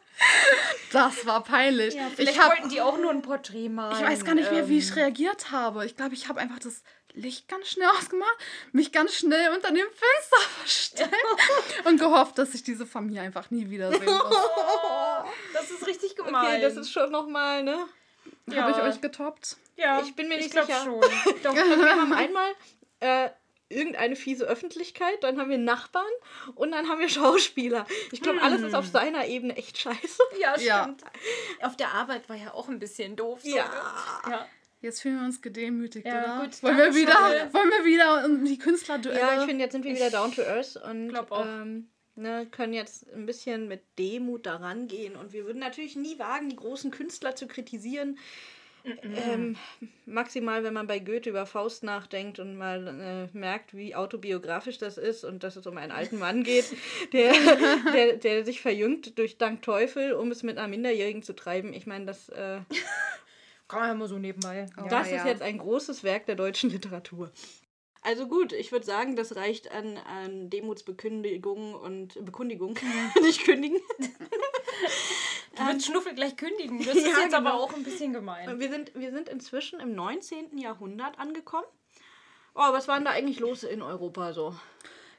[0.92, 1.94] Das war peinlich.
[1.94, 3.96] Ja, vielleicht ich hab, wollten die auch nur ein Porträt malen.
[3.96, 5.86] ich weiß gar nicht mehr, wie ich reagiert habe.
[5.86, 6.82] Ich glaube, ich habe einfach das
[7.14, 8.36] Licht ganz schnell ausgemacht,
[8.72, 11.14] mich ganz schnell unter dem Fenster versteckt
[11.84, 14.36] und gehofft, dass ich diese Familie einfach nie wiedersehen muss.
[15.52, 16.44] Das ist richtig gemein.
[16.46, 17.86] Okay, das ist schon nochmal, ne?
[18.46, 18.62] ja.
[18.62, 19.56] Habe ich euch getoppt?
[19.76, 20.84] Ja, Ich bin mir nicht glaub sicher.
[20.84, 21.00] schon.
[21.42, 21.54] Doch.
[21.54, 22.52] Wir haben einmal
[23.00, 23.30] äh,
[23.70, 26.04] irgendeine fiese Öffentlichkeit, dann haben wir Nachbarn
[26.54, 27.86] und dann haben wir Schauspieler.
[28.12, 30.22] Ich glaube, alles ist auf seiner Ebene echt scheiße.
[30.38, 30.82] Ja, Ja.
[30.82, 31.04] stimmt.
[31.62, 33.40] Auf der Arbeit war ja auch ein bisschen doof.
[33.42, 33.64] So, Ja.
[34.26, 34.32] ne?
[34.32, 34.48] ja.
[34.80, 36.44] Jetzt fühlen wir uns gedemütigt, Ja, oder?
[36.44, 39.18] gut, wollen, wir wieder, wollen wir wieder um die Künstlerduelle?
[39.20, 41.14] Ja, ich finde, jetzt sind wir wieder down to earth und.
[41.32, 45.16] Ähm, ne, können jetzt ein bisschen mit Demut daran gehen.
[45.16, 48.18] Und wir würden natürlich nie wagen, die großen Künstler zu kritisieren.
[49.02, 49.56] Ähm,
[50.06, 54.96] maximal, wenn man bei Goethe über Faust nachdenkt und mal äh, merkt, wie autobiografisch das
[54.96, 56.64] ist und dass es um einen alten Mann geht,
[57.12, 57.34] der,
[57.92, 61.74] der, der sich verjüngt durch Dank Teufel, um es mit einer Minderjährigen zu treiben.
[61.74, 62.60] Ich meine, das, äh,
[63.70, 64.66] Kann man ja mal so nebenbei.
[64.76, 64.86] Oh.
[64.90, 65.18] das ja.
[65.18, 67.30] ist jetzt ein großes Werk der deutschen Literatur.
[68.02, 72.76] Also gut, ich würde sagen, das reicht an, an Demutsbekündigung und Bekundigung.
[73.22, 73.80] Nicht kündigen.
[75.56, 76.78] Du willst Schnuffel gleich kündigen.
[76.78, 77.62] Das ist Ja, jetzt aber genau.
[77.64, 78.58] auch ein bisschen gemein.
[78.60, 80.56] Wir sind, wir sind inzwischen im 19.
[80.56, 81.66] Jahrhundert angekommen.
[82.54, 84.54] Oh, was war denn da eigentlich los in Europa so?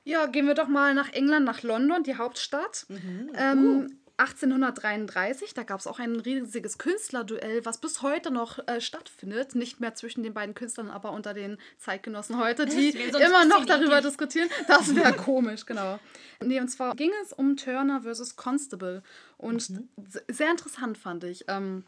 [0.03, 2.87] Ja, gehen wir doch mal nach England, nach London, die Hauptstadt.
[3.35, 9.55] Ähm, 1833, da gab es auch ein riesiges Künstlerduell, was bis heute noch äh, stattfindet.
[9.55, 13.97] Nicht mehr zwischen den beiden Künstlern, aber unter den Zeitgenossen heute, die immer noch darüber
[13.97, 14.05] eklig.
[14.11, 14.49] diskutieren.
[14.67, 15.99] Das wäre komisch, genau.
[16.43, 19.03] Nee, und zwar ging es um Turner versus Constable.
[19.37, 19.89] Und Mhm.
[20.07, 21.83] se- sehr interessant fand ich, ähm,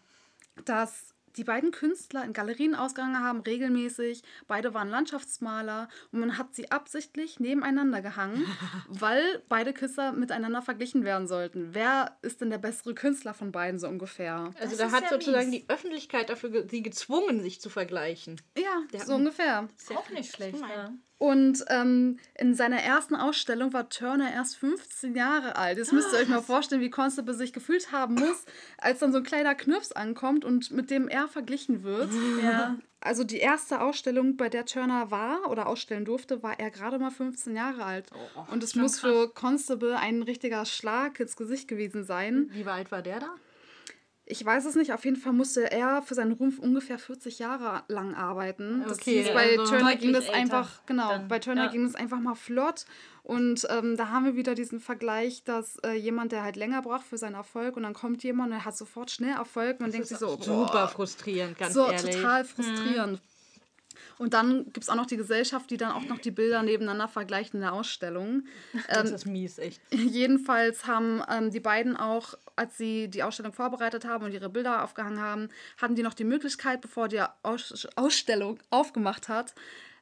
[0.65, 4.23] dass die beiden Künstler in Galerien ausgegangen haben, regelmäßig.
[4.47, 8.45] Beide waren Landschaftsmaler und man hat sie absichtlich nebeneinander gehangen,
[8.87, 11.69] weil beide Künstler miteinander verglichen werden sollten.
[11.73, 14.51] Wer ist denn der bessere Künstler von beiden so ungefähr?
[14.59, 15.61] Also Das da ist hat ja sozusagen mies.
[15.61, 18.39] die Öffentlichkeit dafür ge sie gezwungen, sich zu vergleichen.
[18.57, 19.67] Ja, so ungefähr.
[19.95, 20.55] auch nicht schlecht.
[20.55, 20.69] gemein.
[20.71, 20.93] Ja.
[21.23, 25.77] Und ähm, in seiner ersten Ausstellung war Turner erst 15 Jahre alt.
[25.77, 28.43] Jetzt müsst ihr euch mal vorstellen, wie Constable sich gefühlt haben muss,
[28.77, 32.09] als dann so ein kleiner Knirps ankommt und mit dem er verglichen wird.
[32.43, 32.75] Ja.
[32.99, 37.09] Also die erste Ausstellung, bei der Turner war oder ausstellen durfte, war er gerade mal
[37.09, 38.09] 15 Jahre alt.
[38.51, 42.49] und es muss für Constable ein richtiger Schlag ins Gesicht gewesen sein.
[42.51, 43.29] Wie alt war der da?
[44.25, 47.83] Ich weiß es nicht, auf jeden Fall musste er für seinen Rumpf ungefähr 40 Jahre
[47.89, 48.81] lang arbeiten.
[48.87, 51.71] Das Okay, hieß, bei also Turner ging das älter einfach, genau, dann, bei Turner ja.
[51.71, 52.85] ging das einfach mal flott.
[53.23, 57.05] Und ähm, da haben wir wieder diesen Vergleich, dass äh, jemand, der halt länger braucht
[57.05, 59.91] für seinen Erfolg und dann kommt jemand und er hat sofort schnell Erfolg und man
[59.91, 62.15] denkt sich so, Super boah, frustrierend, ganz so ehrlich.
[62.15, 63.21] total frustrierend.
[64.17, 67.07] Und dann gibt es auch noch die Gesellschaft, die dann auch noch die Bilder nebeneinander
[67.07, 68.43] vergleicht in der Ausstellung.
[68.87, 69.81] Das ist mies, echt.
[69.91, 74.83] Jedenfalls haben ähm, die beiden auch, als sie die Ausstellung vorbereitet haben und ihre Bilder
[74.83, 79.53] aufgehangen haben, hatten die noch die Möglichkeit, bevor die Aus Ausstellung aufgemacht hat,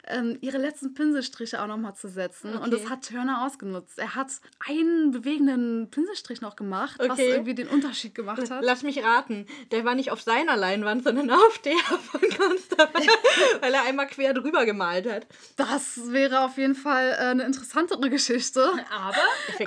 [0.07, 2.55] ähm, ihre letzten Pinselstriche auch nochmal zu setzen.
[2.57, 2.89] Und das Okay.
[2.89, 3.99] hat Turner ausgenutzt.
[3.99, 4.27] Er hat
[4.67, 7.31] einen bewegenden Pinselstrich noch gemacht, was Okay.
[7.31, 8.63] irgendwie den Unterschied gemacht hat.
[8.63, 13.01] Lass mich raten, der war nicht auf seiner Leinwand, sondern auf der von Constable,
[13.61, 15.27] weil er einmal quer drüber gemalt hat.
[15.57, 18.71] Das wäre auf jeden Fall äh, eine interessantere Geschichte.
[18.91, 19.15] Aber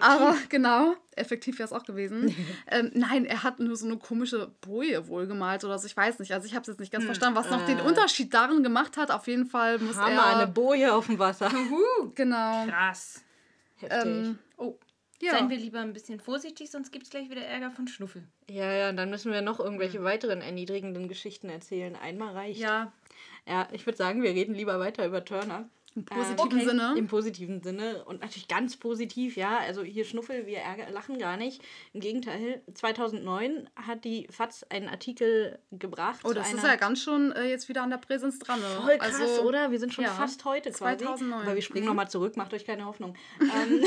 [0.01, 2.35] Aber genau, effektiv wäre es auch gewesen.
[2.71, 5.87] ähm, nein, er hat nur so eine komische Boje wohl gemalt oder so.
[5.87, 6.33] Ich weiß nicht.
[6.33, 9.11] Also ich habe es jetzt nicht ganz verstanden, was noch den Unterschied darin gemacht hat.
[9.11, 10.37] Auf jeden Fall muss Hammer, er...
[10.37, 11.51] eine Boje auf dem Wasser.
[12.15, 12.67] Genau.
[12.67, 13.23] krass.
[13.77, 14.07] Heftig.
[14.07, 14.79] Ähm, Oh,
[15.21, 15.33] ja.
[15.33, 18.23] seien wir lieber ein bisschen vorsichtig, sonst gibt es gleich wieder Ärger von Schnuffel.
[18.49, 21.97] ja, ja, dann müssen wir noch irgendwelche weiteren erniedrigenden Geschichten erzählen.
[21.97, 22.61] Einmal reicht.
[22.61, 22.93] Ja,
[23.47, 25.69] Ja, ich würde sagen, wir reden lieber weiter über Turner.
[25.97, 26.65] Im positiven okay.
[26.65, 26.95] Sinne.
[26.97, 29.59] Im positiven Sinne und natürlich ganz positiv, ja.
[29.59, 31.63] Also hier Schnuffel, wir ärger, lachen gar nicht.
[31.93, 36.21] Im Gegenteil, 2009 hat die FAZ einen Artikel gebracht.
[36.25, 38.61] Oh, das ist ja ganz schon äh, jetzt wieder an der Präsenz dran.
[38.61, 38.67] ne?
[38.83, 39.71] Voll krass, also, oder?
[39.71, 41.05] Wir sind schon ja, fast heute quasi.
[41.05, 41.43] 2009.
[41.43, 41.91] Aber wir springen Mhm.
[41.91, 43.15] nochmal zurück, macht euch keine Hoffnung.
[43.41, 43.85] ähm,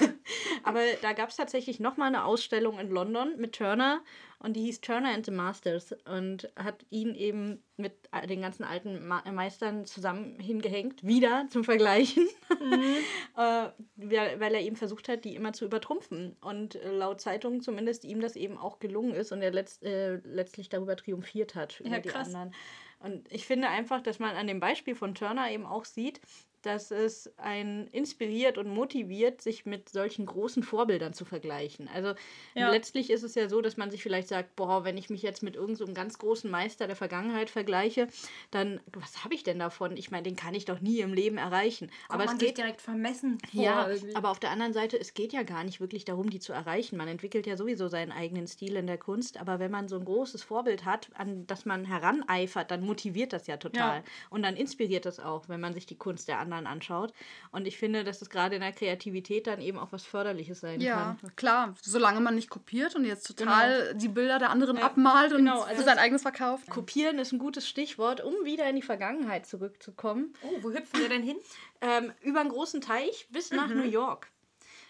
[0.62, 4.00] aber da gab es tatsächlich nochmal eine Ausstellung in London mit Turner
[4.42, 7.92] und die hieß Turner and the Masters und hat ihn eben mit
[8.26, 12.26] den ganzen alten Ma Meistern zusammen hingehängt, wieder zum Vergleichen,
[13.36, 16.36] äh, weil er eben versucht hat, die immer zu übertrumpfen.
[16.40, 20.16] Und äh, laut Zeitung zumindest ihm das eben auch gelungen ist und er letzt, äh,
[20.24, 22.54] letztlich darüber triumphiert hat über Ja, die anderen.
[23.00, 26.20] Und ich finde einfach, dass man an dem Beispiel von Turner eben auch sieht,
[26.66, 31.88] dass es einen inspiriert und motiviert, sich mit solchen großen Vorbildern zu vergleichen.
[31.92, 32.14] Also
[32.54, 32.70] Ja.
[32.70, 35.42] letztlich ist es ja so, dass man sich vielleicht sagt, boah, wenn ich mich jetzt
[35.42, 38.08] mit irgendeinem so ganz großen Meister der Vergangenheit vergleiche,
[38.50, 39.96] dann was habe ich denn davon?
[39.96, 41.90] Ich meine, den kann ich doch nie im Leben erreichen.
[42.08, 44.14] Aber Aber es geht direkt vermessen vor ja, irgendwie.
[44.14, 46.96] aber auf der anderen Seite, es geht ja gar nicht wirklich darum, die zu erreichen.
[46.96, 50.04] Man entwickelt ja sowieso seinen eigenen Stil in der Kunst, aber wenn man so ein
[50.04, 53.98] großes Vorbild hat, an das man heraneifert, dann motiviert das ja total.
[53.98, 54.04] Ja.
[54.30, 57.12] Und dann inspiriert das auch, wenn man sich die Kunst der anderen anschaut.
[57.52, 60.80] Und ich finde, dass es gerade in der Kreativität dann eben auch was Förderliches sein
[60.80, 61.36] Ja, kann.
[61.36, 61.74] klar.
[61.82, 65.76] Solange man nicht kopiert und jetzt total die Bilder der anderen abmalt und genau, also
[65.76, 66.68] für sein eigenes verkauft.
[66.70, 70.32] Kopieren ist ein gutes Stichwort, um wieder in die Vergangenheit zurückzukommen.
[70.42, 71.36] oh, wo hüpfen wir denn hin?
[71.80, 74.28] Ähm, über einen großen Teich bis nach New York.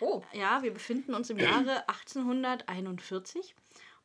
[0.00, 3.54] Oh, Ja, wir befinden uns im Jahre 1841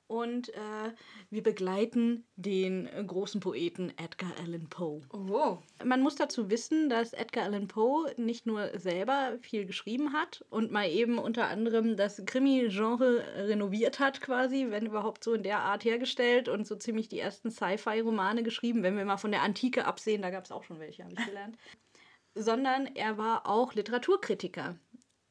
[0.08, 0.94] und äh,
[1.30, 5.02] wir begleiten den äh, großen Poeten Edgar Allan Poe.
[5.12, 5.58] oh.
[5.84, 10.72] Man muss dazu wissen, dass Edgar Allan Poe nicht nur selber viel geschrieben hat und
[10.72, 15.84] mal eben unter anderem das Krimi-Genre renoviert hat, quasi, wenn überhaupt so in der Art
[15.86, 20.22] hergestellt und so ziemlich die ersten Sci-Fi-Romane geschrieben, wenn wir mal von der Antike absehen,
[20.22, 21.58] da gab es auch schon welche, habe ich gelernt.
[22.38, 24.78] Sondern er war auch Literaturkritiker.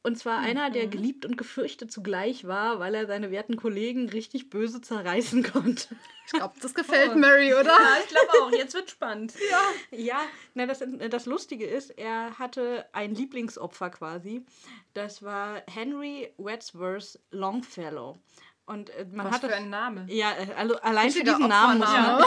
[0.06, 4.50] Und zwar einer, der geliebt und gefürchtet zugleich war, weil er seine werten Kollegen richtig
[4.50, 5.96] böse zerreißen konnte.
[6.26, 7.64] Ich glaube, das gefällt Mary, oder?
[7.64, 8.52] Ja, ich glaube auch.
[8.52, 9.32] Jetzt wird spannend.
[9.90, 10.20] Ja,
[10.52, 14.44] na, das, das Lustige ist, er hatte ein Lieblingsopfer quasi.
[14.92, 18.18] Das war Henry Wadsworth Longfellow.
[18.66, 20.06] Und äh, man Was hat für ein Name.
[20.08, 22.24] ja, äh, also allein für diesen Namen muss man,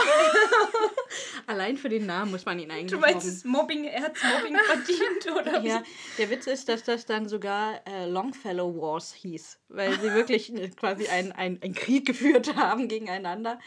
[1.48, 4.56] allein für den Namen muss man ihn eigentlich Du meinst, es Mobbing, er hat Mobbing
[4.64, 5.60] verdient, oder?
[5.62, 5.82] Ja,
[6.16, 10.68] der Witz ist, dass das dann sogar äh, Longfellow Wars hieß, weil sie wirklich äh,
[10.68, 13.58] quasi einen ein Krieg geführt haben gegeneinander.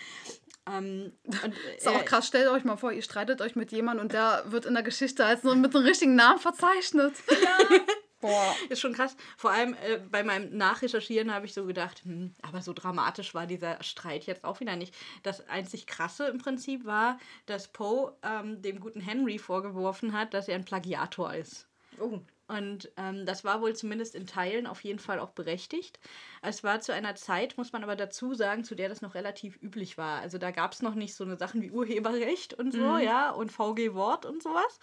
[0.69, 4.05] Ähm, und, Ist auch äh, krass, stellt euch mal vor, ihr streitet euch mit jemandem
[4.05, 7.15] und der wird in der Geschichte als nur mit einem richtigen Namen verzeichnet.
[8.21, 8.55] Boah.
[8.69, 9.17] Ist schon krass.
[9.35, 13.47] Vor allem äh, bei meinem Nachrecherchieren habe ich so gedacht, hm, aber so dramatisch war
[13.47, 14.95] dieser Streit jetzt auch wieder nicht.
[15.23, 20.47] Das einzig Krasse im Prinzip war, dass Poe ähm, dem guten Henry vorgeworfen hat, dass
[20.47, 21.67] er ein Plagiator ist.
[21.99, 22.21] Oh.
[22.51, 25.99] Und ähm, das war wohl zumindest in Teilen auf jeden Fall auch berechtigt.
[26.41, 29.61] Es war zu einer Zeit, muss man aber dazu sagen, zu der das noch relativ
[29.61, 30.19] üblich war.
[30.19, 33.51] Also da gab es noch nicht so eine Sachen wie Urheberrecht und so, ja, und
[33.53, 34.79] VG Wort und sowas.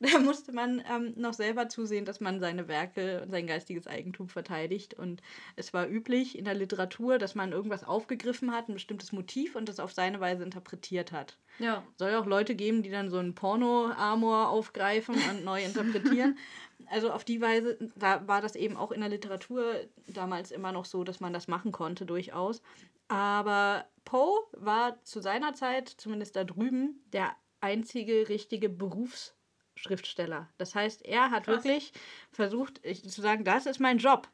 [0.00, 4.28] Da musste man ähm, noch selber zusehen, dass man seine Werke und sein geistiges Eigentum
[4.28, 4.94] verteidigt.
[4.94, 5.22] Und
[5.56, 9.68] es war üblich in der Literatur, dass man irgendwas aufgegriffen hat, ein bestimmtes Motiv und
[9.68, 11.82] das auf seine Weise interpretiert hat Ja.
[11.96, 16.38] soll auch Leute geben, die dann so einen Porno-Amor aufgreifen und neu interpretieren.
[16.86, 19.74] Also auf die Weise, da war das eben auch in der Literatur
[20.06, 22.62] damals immer noch so, dass man das machen konnte, durchaus.
[23.08, 30.48] Aber Poe war zu seiner Zeit, zumindest da drüben, der einzige richtige Berufsschriftsteller.
[30.56, 31.92] Das heißt, er hat wirklich
[32.30, 34.28] versucht ich, zu sagen, das ist mein Job.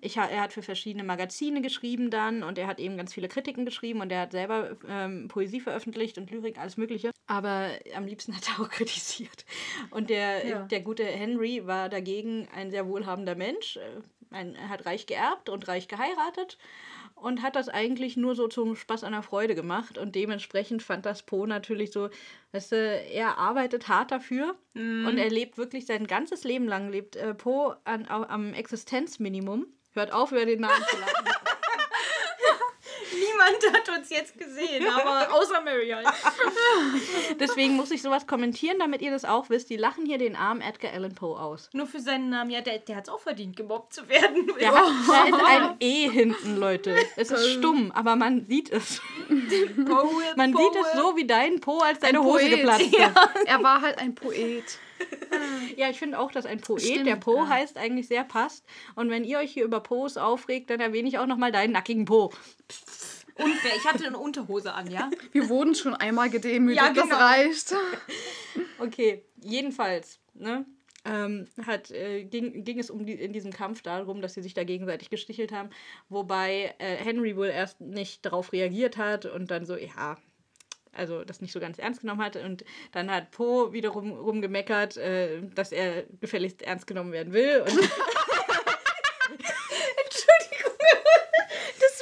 [0.00, 3.28] Ich, ha- er hat für verschiedene Magazine geschrieben dann und er hat eben ganz viele
[3.28, 7.10] Kritiken geschrieben und er hat selber ähm, Poesie veröffentlicht und Lyrik, alles Mögliche.
[7.26, 9.44] Aber am liebsten hat er auch kritisiert.
[9.90, 10.58] Und der, Ja.
[10.64, 13.76] der gute Henry war dagegen ein sehr wohlhabender Mensch.
[13.76, 13.80] äh,
[14.30, 16.58] Ein, er hat reich geerbt und reich geheiratet
[17.14, 19.98] und hat das eigentlich nur so zum Spaß an der Freude gemacht.
[19.98, 22.10] Und dementsprechend fand das Poe natürlich so,
[22.52, 27.16] weißt du, er arbeitet hart dafür und er lebt wirklich sein ganzes Leben lang, lebt
[27.16, 29.66] äh, Poe an, am Existenzminimum.
[29.92, 31.28] Hört auf, über den Namen zu lachen.
[33.44, 36.06] Niemand hat uns jetzt gesehen, aber außer Mary halt.
[37.40, 39.70] Deswegen muss ich sowas kommentieren, damit ihr das auch wisst.
[39.70, 41.70] Die lachen hier den armen Edgar Allan Poe aus.
[41.72, 44.50] Nur für seinen Namen, ja, der, der hat es auch verdient, gemobbt zu werden.
[44.60, 46.96] Der hat, da ist ein E hinten, Leute.
[47.16, 49.00] Es ist stumm, aber man sieht es.
[49.28, 50.62] Poe, Man Poe.
[50.62, 53.10] sieht es so wie dein Po, als deine Ein Hose geplatzt ist.
[53.46, 54.78] Er war halt ein Poet.
[55.76, 57.48] Ja, ich finde auch, dass ein Poet, Stimmt, der Po ja.
[57.48, 58.64] heißt, eigentlich sehr passt.
[58.94, 62.04] Und wenn ihr euch hier über Po's aufregt, dann erwähne ich auch nochmal deinen nackigen
[62.04, 62.32] Po.
[63.36, 65.10] Unfair, ich hatte eine Unterhose an, ja?
[65.32, 67.08] Wir wurden schon einmal gedemütigt, Ja, genau.
[67.08, 67.74] das reicht.
[68.78, 70.64] Okay, jedenfalls, ne?
[71.04, 74.54] ähm, hat, äh, ging, ging es um die, in diesem Kampf darum, dass sie sich
[74.54, 75.70] da gegenseitig gestichelt haben,
[76.08, 80.16] wobei äh, Henry wohl erst nicht darauf reagiert hat und dann so, ja,
[80.96, 82.36] also das nicht so ganz ernst genommen hat.
[82.36, 87.60] Und dann hat Poe wiederum rumgemeckert, äh, dass er gefälligst ernst genommen werden will.
[87.62, 87.80] Und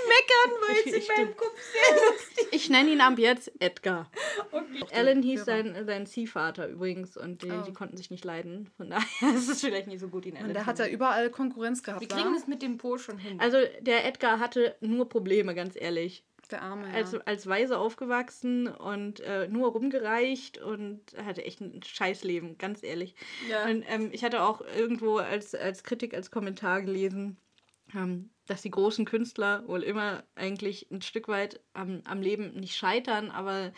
[0.08, 4.10] Meckern, weil es in Ich- meinem Kopf sehr lustig ich nenne ihn ab jetzt Edgar.
[4.50, 4.84] okay.
[4.92, 7.62] Alan hieß sein, sein Ziehvater übrigens und die, Oh.
[7.66, 8.70] die konnten sich nicht leiden.
[8.76, 9.04] Von daher
[9.36, 10.96] ist es vielleicht nicht so gut, ihn Alan Und der hat ja nennen.
[10.96, 12.02] überall Konkurrenz gehabt.
[12.02, 13.40] Wir kriegen es mit dem Po schon hin.
[13.40, 16.24] Also der Edgar hatte nur Probleme, ganz ehrlich.
[16.52, 16.88] Der Arme.
[16.88, 16.94] Ja.
[16.94, 23.14] Als, als Waise aufgewachsen und äh, nur rumgereicht und hatte echt ein Scheißleben, ganz ehrlich.
[23.48, 23.64] Ja.
[23.64, 27.38] Und, ähm, ich hatte auch irgendwo als, als Kritik, als Kommentar gelesen,
[27.94, 32.76] ähm, dass die großen Künstler wohl immer eigentlich ein Stück weit am, am Leben nicht
[32.76, 33.72] scheitern, aber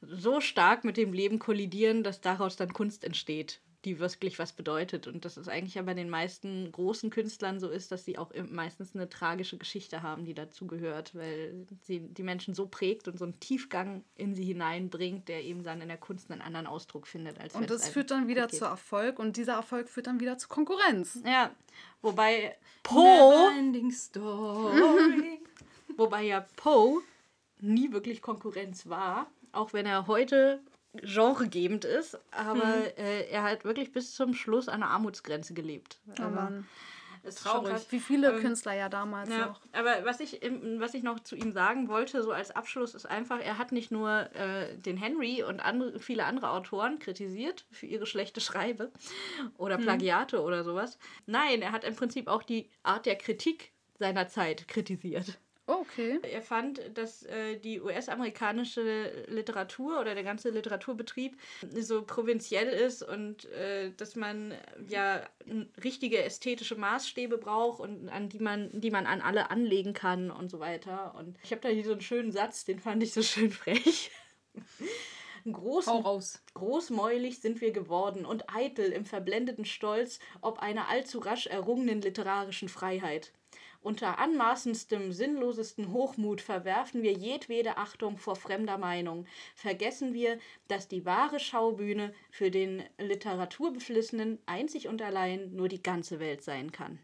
[0.00, 5.06] so stark mit dem Leben kollidieren, dass daraus dann Kunst entsteht, die wirklich was bedeutet.
[5.06, 8.30] Und dass es eigentlich ja bei den meisten großen Künstlern so ist, dass sie auch
[8.50, 13.24] meistens eine tragische Geschichte haben, die dazugehört, weil sie die Menschen so prägt und so
[13.24, 17.40] einen Tiefgang in sie hineinbringt, der eben dann in der Kunst einen anderen Ausdruck findet.
[17.40, 18.58] Als und das führt dann wieder geht.
[18.58, 21.20] zu Erfolg und dieser Erfolg führt dann wieder zu Konkurrenz.
[21.24, 21.50] Ja,
[22.02, 23.50] wobei Poe,
[25.96, 27.00] wobei ja Poe
[27.60, 30.60] nie wirklich Konkurrenz war, auch wenn er heute
[30.94, 36.00] genregebend ist, aber äh, er hat wirklich bis zum Schluss an der Armutsgrenze gelebt.
[36.18, 36.66] Oh Mann.
[37.22, 37.62] ist Traurig.
[37.68, 37.86] schon krass.
[37.90, 39.60] Wie viele Ähm, Künstler ja damals Ja, noch.
[39.72, 40.40] aber was ich,
[40.78, 43.90] was ich noch zu ihm sagen wollte, so als Abschluss, ist einfach, er hat nicht
[43.92, 48.90] nur äh, den Henry und andere, viele andere Autoren kritisiert für ihre schlechte Schreibe
[49.58, 50.98] oder Plagiate oder sowas.
[51.26, 55.38] Nein, er hat im Prinzip auch die Art der Kritik seiner Zeit kritisiert.
[55.70, 56.18] Oh, okay.
[56.22, 61.38] Er fand, dass äh, die US-amerikanische Literatur oder der ganze Literaturbetrieb
[61.78, 64.54] so provinziell ist und äh, dass man
[64.88, 65.22] ja
[65.84, 70.50] richtige ästhetische Maßstäbe braucht und an die man, die man an alle anlegen kann und
[70.50, 71.14] so weiter.
[71.16, 74.10] Und ich habe da hier so einen schönen Satz, den fand ich so schön frech.
[75.50, 76.42] Groß.
[76.54, 82.68] Großmäulig sind wir geworden und eitel im verblendeten Stolz ob einer allzu rasch errungenen literarischen
[82.68, 83.32] Freiheit.
[83.82, 89.26] Unter anmaßendstem, sinnlosesten Hochmut verwerfen wir jedwede Achtung vor fremder Meinung.
[89.54, 96.20] Vergessen wir, dass die wahre Schaubühne für den Literaturbeflissenen einzig und allein nur die ganze
[96.20, 96.98] Welt sein kann.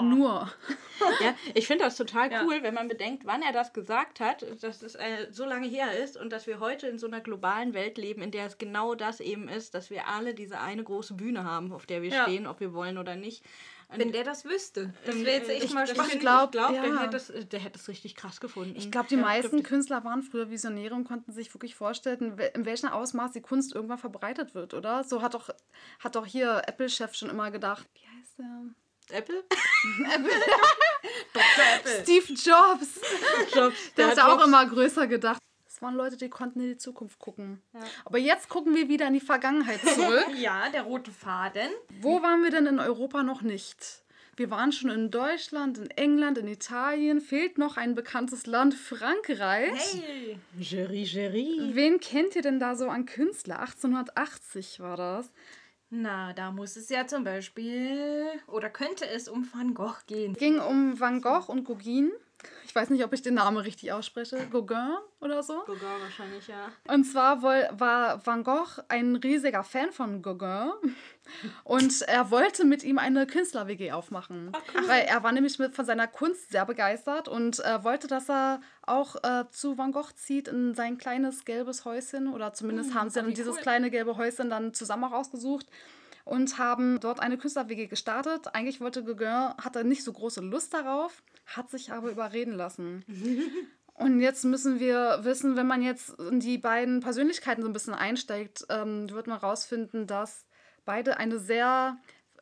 [0.00, 0.50] Nur.
[1.20, 2.44] Ja, ich finde das total Ja.
[2.44, 5.92] cool, wenn man bedenkt, wann er das gesagt hat, dass es äh, so lange her
[6.02, 8.94] ist und dass wir heute in so einer globalen Welt leben, in der es genau
[8.94, 12.22] das eben ist, dass wir alle diese eine große Bühne haben, auf der wir Ja.
[12.22, 13.44] stehen, ob wir wollen oder nicht.
[13.88, 14.92] Und Wenn der das wüsste.
[15.06, 16.14] Das wäre jetzt echt ich, mal spannend.
[16.14, 17.00] ich glaub, glaube, der, ja.
[17.00, 18.74] hätte das- der hätte es richtig krass gefunden.
[18.76, 22.18] Ich glaube, die Ja, meisten glaub, Künstler waren früher Visionäre und konnten sich wirklich vorstellen,
[22.20, 25.04] in wel- in welchem Ausmaß die Kunst irgendwann verbreitet wird, oder?
[25.04, 25.50] So hat doch,
[26.00, 27.86] hat doch hier Apple-Chef schon immer gedacht.
[27.94, 29.18] Wie heißt der?
[29.18, 29.44] Apple?
[32.02, 33.00] Steve Jobs.
[33.54, 33.94] Jobs.
[33.96, 35.40] Der hat hat auch Jobs- immer größer gedacht.
[35.84, 37.60] Waren Leute, die konnten in die Zukunft gucken.
[38.06, 40.24] Aber jetzt gucken wir wieder in die Vergangenheit zurück.
[40.38, 41.68] Ja, der rote Faden.
[42.00, 44.02] Wo waren wir denn in Europa noch nicht?
[44.36, 47.20] Wir waren schon in Deutschland, in England, in Italien.
[47.20, 50.00] Fehlt noch ein bekanntes Land, Frankreich.
[50.02, 50.38] Hey.
[50.58, 51.70] Jerry, Jerry.
[51.74, 53.60] Wen kennt ihr denn da so an Künstler?
[53.60, 55.30] 1880 war das.
[55.90, 60.32] Na, da muss es ja zum Beispiel, oder könnte es um Van Gogh gehen.
[60.32, 62.10] Ging um Van Gogh und Gauguin.
[62.66, 64.36] Ich weiß nicht, ob ich den Namen richtig ausspreche.
[64.50, 65.60] Gauguin oder so.
[65.66, 66.70] Gauguin wahrscheinlich, ja.
[66.88, 70.72] Und zwar war Van Gogh ein riesiger Fan von Gauguin
[71.64, 74.52] und er wollte mit ihm eine Künstler-WG aufmachen.
[74.86, 78.60] Weil er war nämlich mit, von seiner Kunst sehr begeistert und äh, wollte, dass er
[78.82, 83.20] auch äh, zu Van Gogh zieht in sein kleines gelbes Häuschen oder zumindest haben sie
[83.20, 83.62] dann dieses cool.
[83.62, 85.66] kleine gelbe Häuschen dann zusammen auch ausgesucht
[86.24, 88.54] und haben dort eine Künstler-WG gestartet.
[88.54, 93.04] Eigentlich wollte Gauguin, hatte nicht so große Lust darauf, hat sich aber überreden lassen.
[93.96, 97.94] Und jetzt müssen wir wissen, wenn man jetzt in die beiden Persönlichkeiten so ein bisschen
[97.94, 100.46] einsteigt, ähm, wird man rausfinden, dass
[100.84, 101.96] beide eine sehr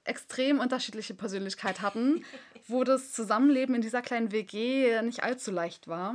[0.04, 2.24] extrem unterschiedliche Persönlichkeit hatten,
[2.68, 6.14] wo das Zusammenleben in dieser kleinen WG nicht allzu leicht war.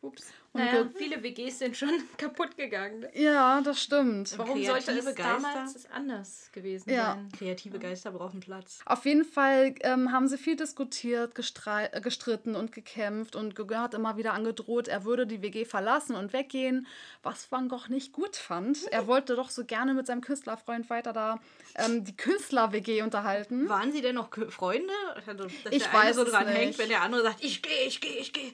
[0.00, 0.32] Ups.
[0.54, 1.88] Und Naja, viele WGs sind schon
[2.18, 3.06] kaputt gegangen.
[3.14, 4.36] Ja, das stimmt.
[4.36, 5.22] Warum sollte es Geister?
[5.22, 7.14] damals anders gewesen Ja.
[7.14, 7.28] sein?
[7.38, 8.80] Kreative Geister brauchen Platz.
[8.84, 13.94] Auf jeden Fall ähm, haben sie viel diskutiert, äh, gestritten und gekämpft und Gauguin hat
[13.94, 16.86] immer wieder angedroht, er würde die WG verlassen und weggehen,
[17.22, 18.78] was Van Gogh nicht gut fand.
[18.92, 21.40] Er wollte doch so gerne mit seinem Künstlerfreund weiter da
[21.76, 23.70] ähm, die Künstler-WG unterhalten.
[23.70, 24.92] Waren sie denn noch Freunde?
[25.14, 26.56] Also, dass Ich der eine weiß so es dran nicht.
[26.56, 28.52] hängt, wenn der andere sagt, ich gehe, ich gehe, ich gehe.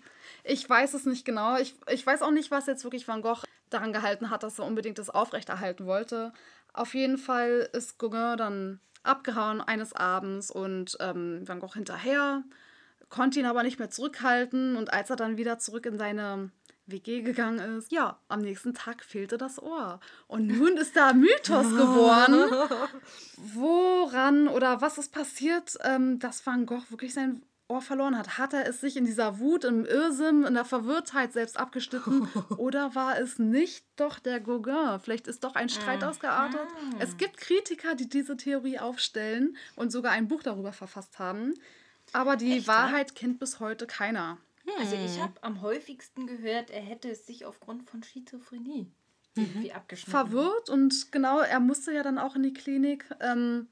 [0.49, 1.59] Ich weiß es nicht genau.
[1.59, 4.65] Ich, ich weiß auch nicht, was jetzt wirklich Van Gogh daran gehalten hat, dass er
[4.65, 6.33] unbedingt das aufrechterhalten wollte.
[6.73, 12.43] Auf jeden Fall ist Gauguin dann abgehauen eines Abends und ähm, Van Gogh hinterher,
[13.11, 16.51] konnte ihn aber nicht mehr zurückhalten und als er dann wieder zurück in seine
[16.87, 20.01] WG gegangen ist, ja, am nächsten Tag fehlte das Ohr.
[20.27, 22.51] Und nun ist da Mythos geworden,
[23.37, 28.39] woran oder was ist passiert, ähm, dass Van Gogh wirklich sein Ohr verloren hat.
[28.39, 32.27] Hat er es sich in dieser Wut, im Irrsinn, in der Verwirrtheit selbst abgeschnitten?
[32.57, 34.99] oder war es nicht doch der Gauguin?
[35.01, 36.67] Vielleicht ist doch ein Streit ausgeartet.
[36.99, 41.55] Es gibt Kritiker, die diese Theorie aufstellen und sogar ein Buch darüber verfasst haben.
[42.13, 42.69] Aber die Echt?
[42.69, 44.39] Wahrheit kennt bis heute keiner.
[44.79, 48.91] Also ich habe am häufigsten gehört, er hätte es sich aufgrund von Schizophrenie
[49.35, 50.11] irgendwie abgeschnitten.
[50.11, 53.07] verwirrt und genau, er musste ja dann auch in die Klinik.
[53.21, 53.69] Ähm,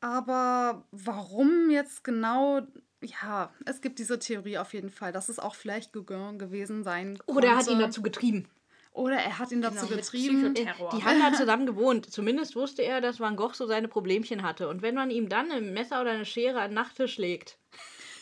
[0.00, 2.60] aber warum jetzt genau?
[3.04, 7.18] Ja, es gibt diese Theorie auf jeden Fall, dass es auch vielleicht Gauguin gewesen sein
[7.18, 7.38] konnte.
[7.38, 8.48] Oder er hat ihn dazu getrieben.
[8.92, 10.54] Oder er hat ihn dazu Genau, mit getrieben.
[10.54, 10.64] Die
[11.04, 12.10] haben da zusammen gewohnt.
[12.10, 14.68] Zumindest wusste er, dass Van Gogh so seine Problemchen hatte.
[14.68, 17.58] Und wenn man ihm dann ein Messer oder eine Schere an den Nachttisch legt,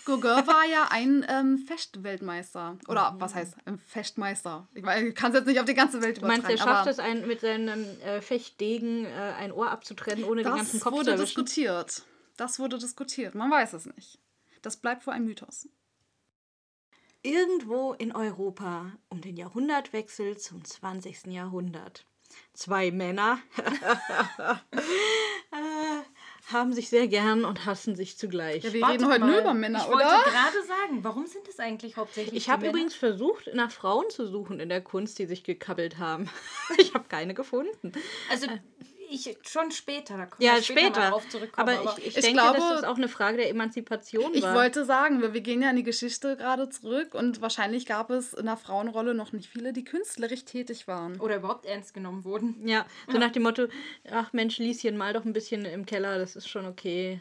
[0.05, 2.79] Gauguin war ja ein ähm, Fechtweltmeister.
[2.89, 4.67] Oder was heißt ein Fechtmeister?
[4.75, 6.77] Ich, ich kann es jetzt nicht auf die ganze Welt du meinst, er übertragen.
[6.77, 9.09] schafft es, ein, mit seinem äh, Fechtdegen äh,
[9.39, 11.45] ein Ohr abzutrennen, ohne den ganzen das Kopf zu wurde erwischen?
[11.45, 12.03] diskutiert.
[12.37, 13.35] Das wurde diskutiert.
[13.35, 14.19] Man weiß es nicht.
[14.63, 15.69] Das bleibt wohl ein Mythos.
[17.23, 21.27] Irgendwo in Europa um den Jahrhundertwechsel zum 20.
[21.27, 22.07] Jahrhundert.
[22.55, 23.39] Zwei Männer
[25.53, 26.03] äh,
[26.53, 28.65] haben sich sehr gern und hassen sich zugleich.
[28.65, 29.31] Ja, wir Wartet reden heute mal.
[29.31, 30.23] nur über Männer, ich wollte oder?
[30.23, 34.61] gerade sagen, warum sind es eigentlich hauptsächlich Ich habe übrigens versucht, nach Frauen zu suchen
[34.61, 36.31] in der Kunst, die sich gekabbelt haben.
[36.79, 37.93] ich habe keine gefunden.
[38.31, 38.47] Also
[39.15, 41.01] ich schon später, da Ja, später, später.
[41.01, 41.69] mal drauf zurückkommen.
[41.69, 44.55] Aber ich, ich, ich denke, glaube- dass das auch eine Frage der Emanzipation Ich war.
[44.55, 48.35] wollte sagen, wir, wir gehen ja in die Geschichte gerade zurück und wahrscheinlich gab es
[48.35, 51.21] in der Frauenrolle noch nicht viele, die künstlerisch tätig waren.
[51.21, 52.67] oder überhaupt ernst genommen wurden.
[52.67, 53.67] ja, so nach dem Motto,
[54.11, 57.21] ach Mensch, Lieschen, mal doch ein bisschen im Keller, das ist schon okay.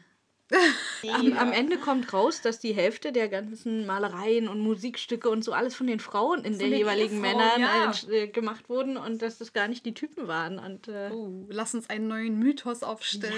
[1.14, 5.54] Am, am Ende kommt raus, dass die Hälfte der ganzen Malereien und Musikstücke und so
[5.54, 7.93] alles von den Frauen in der den jeweiligen Ehefrauen, Männern ja.
[8.12, 10.60] äh, gemacht wurden und dass das gar nicht die Typen waren.
[10.60, 13.34] Und äh, Oh, lass uns einen neuen Mythos aufstellen.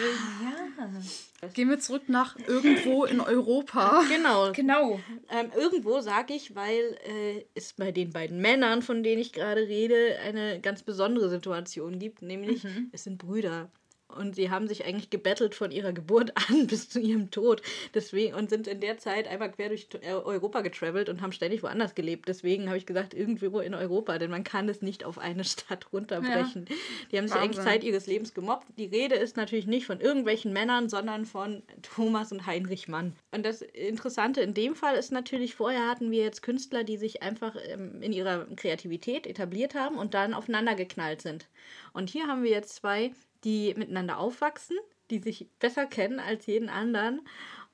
[1.42, 4.04] Ja, Gehen wir zurück nach irgendwo in Europa.
[4.10, 5.00] genau, genau.
[5.30, 9.62] Ähm, irgendwo sage ich, weil äh, es bei den beiden Männern, von denen ich gerade
[9.62, 13.70] rede, eine ganz besondere Situation gibt, nämlich es sind Brüder.
[14.14, 17.62] Und sie haben sich eigentlich gebettelt von ihrer Geburt an bis zu ihrem Tod.
[17.94, 21.64] Deswegen, und sind in der Zeit einmal quer durch äh, Europa getravelt und haben ständig
[21.64, 22.28] woanders gelebt.
[22.28, 25.88] Deswegen habe ich gesagt, irgendwo in Europa, denn man kann es nicht auf eine Stadt
[25.92, 26.66] runterbrechen.
[27.12, 27.74] Die haben sich eigentlich Wahnsinn.
[27.74, 28.68] Zeit ihres Lebens gemobbt.
[28.78, 33.14] Die Rede ist natürlich nicht von irgendwelchen Männern, sondern von Thomas und Heinrich Mann.
[33.32, 37.22] Und das Interessante in dem Fall ist natürlich, vorher hatten wir jetzt Künstler, die sich
[37.24, 41.48] einfach ähm, in ihrer Kreativität etabliert haben und dann aufeinander geknallt sind.
[41.94, 43.12] Und hier haben wir jetzt zwei,
[43.44, 44.78] die miteinander aufwachsen,
[45.10, 47.22] die sich besser kennen als jeden anderen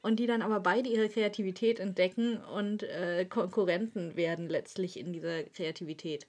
[0.02, 5.44] und die dann aber beide ihre Kreativität entdecken und äh, Konkurrenten werden letztlich in dieser
[5.44, 6.28] Kreativität.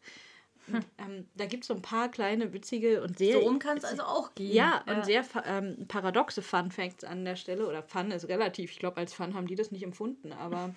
[0.67, 3.79] Und, ähm, da gibt es so ein paar kleine witzige und sehr So rum kann
[3.79, 4.53] es also auch gehen.
[4.53, 7.67] ja, und sehr ähm, paradoxe Fun Facts an der Stelle.
[7.67, 8.71] Oder Fun ist relativ.
[8.71, 10.33] Ich glaube, als Fun haben die das nicht empfunden.
[10.33, 10.75] Aber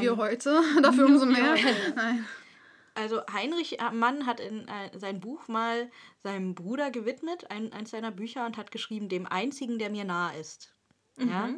[0.00, 1.56] Wir heute, dafür umso mehr.
[1.96, 2.24] Nein.
[2.98, 5.90] Also Heinrich Mann hat in äh, sein Buch mal
[6.22, 10.30] seinem Bruder gewidmet, ein, eins seiner Bücher, und hat geschrieben, dem einzigen, der mir nah
[10.32, 10.74] ist.
[11.16, 11.50] Ja?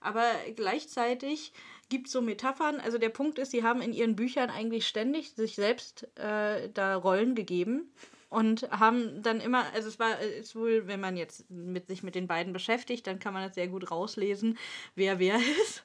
[0.00, 1.52] Aber gleichzeitig
[1.88, 2.80] gibt es so Metaphern.
[2.80, 6.96] Also der Punkt ist, sie haben in ihren Büchern eigentlich ständig sich selbst äh, da
[6.96, 7.92] Rollen gegeben
[8.36, 12.02] und haben dann immer, also es war äh, ist wohl, wenn man jetzt mit sich
[12.02, 14.58] mit den beiden beschäftigt, dann kann man das sehr gut rauslesen,
[14.94, 15.82] wer wer ist.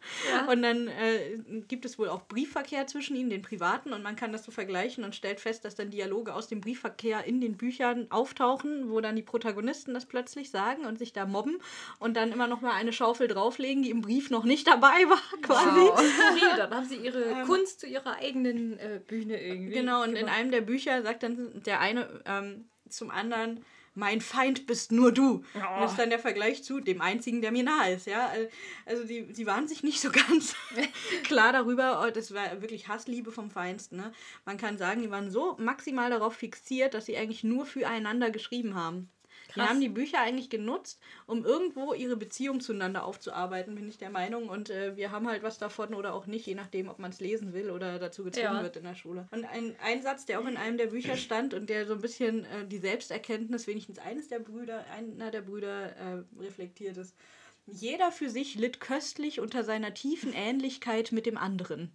[0.50, 1.38] Und dann äh,
[1.70, 5.06] gibt es wohl auch Briefverkehr zwischen ihnen, den privaten, und man kann das so vergleichen
[5.06, 9.16] und stellt fest, dass dann Dialoge aus dem Briefverkehr in den Büchern auftauchen, wo dann
[9.16, 11.58] die Protagonisten das plötzlich sagen und sich da mobben
[12.00, 15.22] und dann immer noch mal eine Schaufel drauflegen, die im Brief noch nicht dabei war,
[15.42, 15.88] quasi.
[16.12, 19.76] Skurril, dann haben sie ihre Kunst zu ihrer eigenen äh, Bühne irgendwie.
[19.76, 20.38] Genau, und in gemacht.
[20.38, 22.10] einem der Bücher sagt dann der eine
[22.42, 23.64] ähm, zum anderen,
[23.94, 25.44] mein Feind bist nur du.
[25.54, 28.08] Und das ist dann der Vergleich zu dem einzigen, der mir nahe ist.
[28.08, 28.32] Ja?
[28.86, 30.56] Also die, die waren sich nicht so ganz
[31.24, 32.04] klar darüber.
[32.06, 33.98] Oh, Das war wirklich Hassliebe vom Feinsten.
[33.98, 34.14] Ne?
[34.46, 38.76] Man kann sagen, die waren so maximal darauf fixiert, dass sie eigentlich nur füreinander geschrieben
[38.76, 39.10] haben.
[39.52, 39.70] Die Krass.
[39.70, 44.50] haben die Bücher eigentlich genutzt, um irgendwo ihre Beziehung zueinander aufzuarbeiten, bin ich der Meinung.
[44.50, 47.20] Und äh, wir haben halt was davon oder auch nicht, je nachdem, ob man es
[47.20, 48.64] lesen will oder dazu gezwungen Ja.
[48.64, 49.28] wird in der Schule.
[49.32, 52.02] Und ein, ein Satz, der auch in einem der Bücher stand und der so ein
[52.02, 57.16] bisschen äh, die Selbsterkenntnis, wenigstens eines der Brüder, einer der Brüder äh, reflektiert ist.
[57.68, 61.92] Jeder für sich litt köstlich unter seiner tiefen Ähnlichkeit mit dem anderen.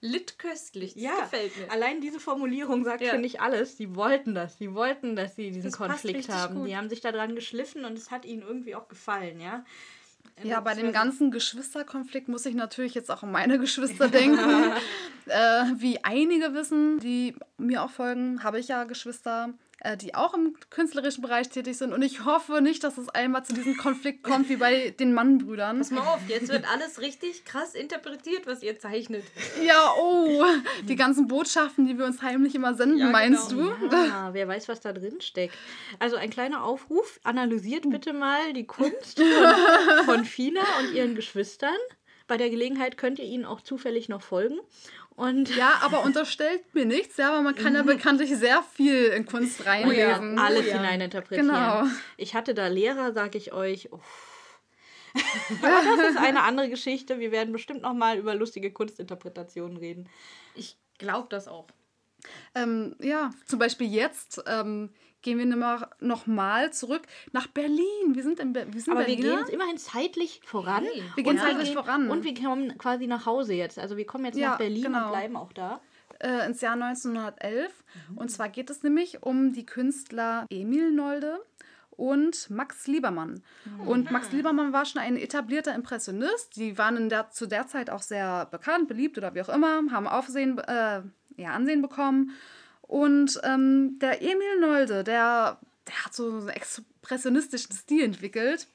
[0.00, 0.94] Litt köstlich.
[0.94, 1.70] Das Ja, gefällt mir.
[1.72, 3.10] allein diese Formulierung sagt, Ja.
[3.10, 3.76] finde ich, alles.
[3.76, 4.56] Die wollten das.
[4.58, 6.54] Die wollten, dass sie diesen Das Konflikt haben.
[6.56, 6.68] gut.
[6.68, 9.64] Die haben sich daran geschliffen und es hat ihnen irgendwie auch gefallen, ja.
[10.44, 14.72] Ja, bei dem war- ganzen Geschwisterkonflikt muss ich natürlich jetzt auch an meine Geschwister denken.
[15.26, 19.52] äh, wie einige wissen, die mir auch folgen, habe ich ja Geschwister,
[20.00, 21.92] die auch im künstlerischen Bereich tätig sind.
[21.92, 25.78] Und ich hoffe nicht, dass es einmal zu diesem Konflikt kommt wie bei den Mannbrüdern.
[25.78, 29.24] Pass mal auf, jetzt wird alles richtig krass interpretiert, was ihr zeichnet.
[29.64, 30.44] Ja, oh,
[30.82, 33.70] die ganzen Botschaften, die wir uns heimlich immer senden, Ja, meinst genau.
[33.88, 33.96] du?
[33.96, 35.54] Ah, wer weiß, was da drin steckt.
[36.00, 41.76] Also ein kleiner Aufruf, analysiert bitte mal die Kunst von, von Fina und ihren Geschwistern.
[42.26, 44.58] Bei der Gelegenheit könnt ihr ihnen auch zufällig noch folgen.
[45.18, 49.26] Und Ja, aber unterstellt mir nichts, ja, aber man kann ja bekanntlich sehr viel in
[49.26, 50.38] Kunst reinlesen.
[50.38, 50.74] alles ja.
[50.74, 51.48] hineininterpretieren.
[51.48, 51.82] Genau.
[52.16, 53.92] Ich hatte da Lehrer, sage ich euch.
[53.92, 54.60] uff.
[55.62, 57.18] Aber das ist eine andere Geschichte.
[57.18, 60.08] Wir werden bestimmt noch mal über lustige Kunstinterpretationen reden.
[60.54, 61.66] Ich glaube das auch.
[62.54, 64.90] Ähm, ja, zum Beispiel jetzt ähm,
[65.28, 67.02] gehen wir nimmer noch mal zurück
[67.32, 68.14] nach Berlin.
[68.14, 69.28] Wir sind in, Be wir sind Aber wir Berliner.
[69.30, 70.84] gehen jetzt immerhin zeitlich voran.
[70.84, 71.02] Okay.
[71.16, 72.10] Wir gehen zeitlich voran.
[72.10, 73.78] Und wir kommen quasi nach Hause jetzt.
[73.78, 75.04] Also wir kommen jetzt Ja, nach Berlin genau.
[75.06, 75.80] und bleiben auch da.
[76.20, 77.72] äh, ins Jahr 1911.
[78.16, 81.38] Und zwar geht es nämlich um die Künstler Emil Nolde
[81.90, 83.42] und Max Liebermann.
[83.84, 86.56] Und Max Liebermann war schon ein etablierter Impressionist.
[86.56, 90.06] Die waren der, zu der Zeit auch sehr bekannt, beliebt oder wie auch immer, haben
[90.06, 91.02] Aufsehen, äh,
[91.36, 92.30] ja, Ansehen bekommen.
[92.88, 98.66] Und ähm, der Emil Nolde, der, der hat so einen expressionistischen Stil entwickelt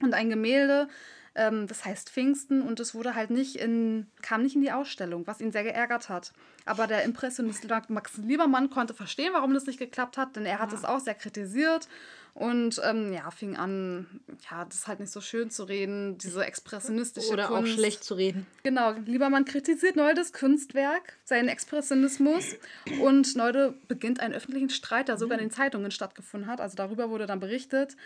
[0.00, 0.88] und ein Gemälde,
[1.34, 5.26] ähm, das heißt Pfingsten und es wurde halt nicht in, kam nicht in die Ausstellung,
[5.26, 6.32] was ihn sehr geärgert hat.
[6.64, 10.72] Aber der Impressionist Max Liebermann konnte verstehen, warum das nicht geklappt hat, denn er hat
[10.72, 11.88] es auch sehr kritisiert
[12.34, 14.20] und ähm, ja, fing an,
[14.50, 17.72] ja, das halt nicht so schön zu reden, diese expressionistische Oder Kunst.
[17.72, 18.46] auch schlecht zu reden.
[18.62, 22.56] Genau, Liebermann kritisiert Noldes Kunstwerk, seinen Expressionismus
[23.00, 26.60] und Nolde beginnt einen öffentlichen Streit, der sogar in den Zeitungen stattgefunden hat.
[26.60, 27.96] Also darüber wurde dann berichtet.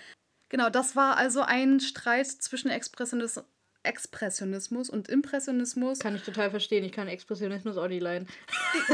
[0.49, 3.43] Genau, das war also ein Streit zwischen Expressionis
[3.85, 5.99] Expressionismus und Impressionismus.
[5.99, 6.85] Kann ich total verstehen.
[6.85, 8.29] Ich kann Expressionismus auch nicht leiden.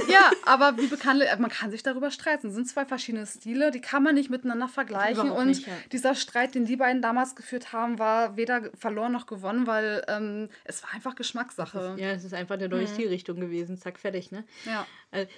[0.08, 2.48] Ja, aber wie bekannt, man kann sich darüber streiten.
[2.48, 5.30] Es sind zwei verschiedene Stile, die kann man nicht miteinander vergleichen.
[5.30, 5.72] Und nicht, ja.
[5.92, 10.48] dieser Streit, den die beiden damals geführt haben, war weder verloren noch gewonnen, weil ähm,
[10.64, 11.96] es war einfach Geschmackssache.
[11.98, 13.78] Ja, es ist einfach eine neue Stilrichtung gewesen.
[13.78, 14.44] Zack, fertig, ne?
[14.66, 14.86] ja.
[15.10, 15.30] Also,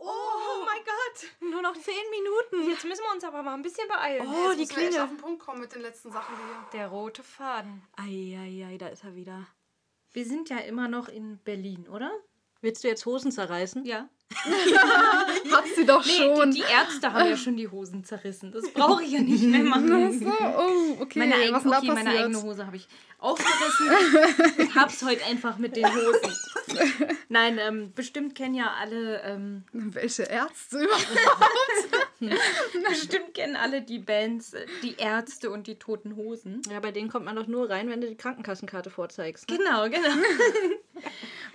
[0.00, 1.50] Oh mein Gott!
[1.50, 2.70] nur noch zehn Minuten.
[2.70, 4.26] Jetzt müssen wir uns aber mal ein bisschen beeilen.
[4.26, 5.06] Oh, die Klingel.
[5.06, 6.68] den Punkt kommen mit den letzten Sachen hier.
[6.72, 7.82] Der rote Faden.
[7.96, 9.46] Eieiei, da ist er wieder.
[10.12, 12.10] Wir sind ja immer noch in Berlin, oder?
[12.60, 13.84] Willst du jetzt Hosen zerreißen?
[13.84, 14.08] Ja.
[15.52, 16.50] Hat sie doch Nee, schon.
[16.50, 18.52] die, die Ärzte haben ja schon die Hosen zerrissen.
[18.52, 20.20] Das brauche ich ja nicht mehr machen.
[20.20, 21.20] so, oh, okay.
[21.20, 22.86] Meine, eigen, okay, meine eigene Hose habe ich
[23.18, 23.88] aufgerissen.
[24.58, 26.36] Ich hab's heute einfach mit den Hosen.
[27.28, 31.08] Nein, ähm, bestimmt kennen ja alle, ähm, Welche Ärzte überhaupt?
[32.88, 36.60] bestimmt kennen alle die Bands, äh, die Ärzte und die Toten Hosen.
[36.70, 39.48] Ja, bei denen kommt man doch nur rein, wenn du die Krankenkassenkarte vorzeigst.
[39.48, 39.56] Ne?
[39.56, 40.14] Genau, genau.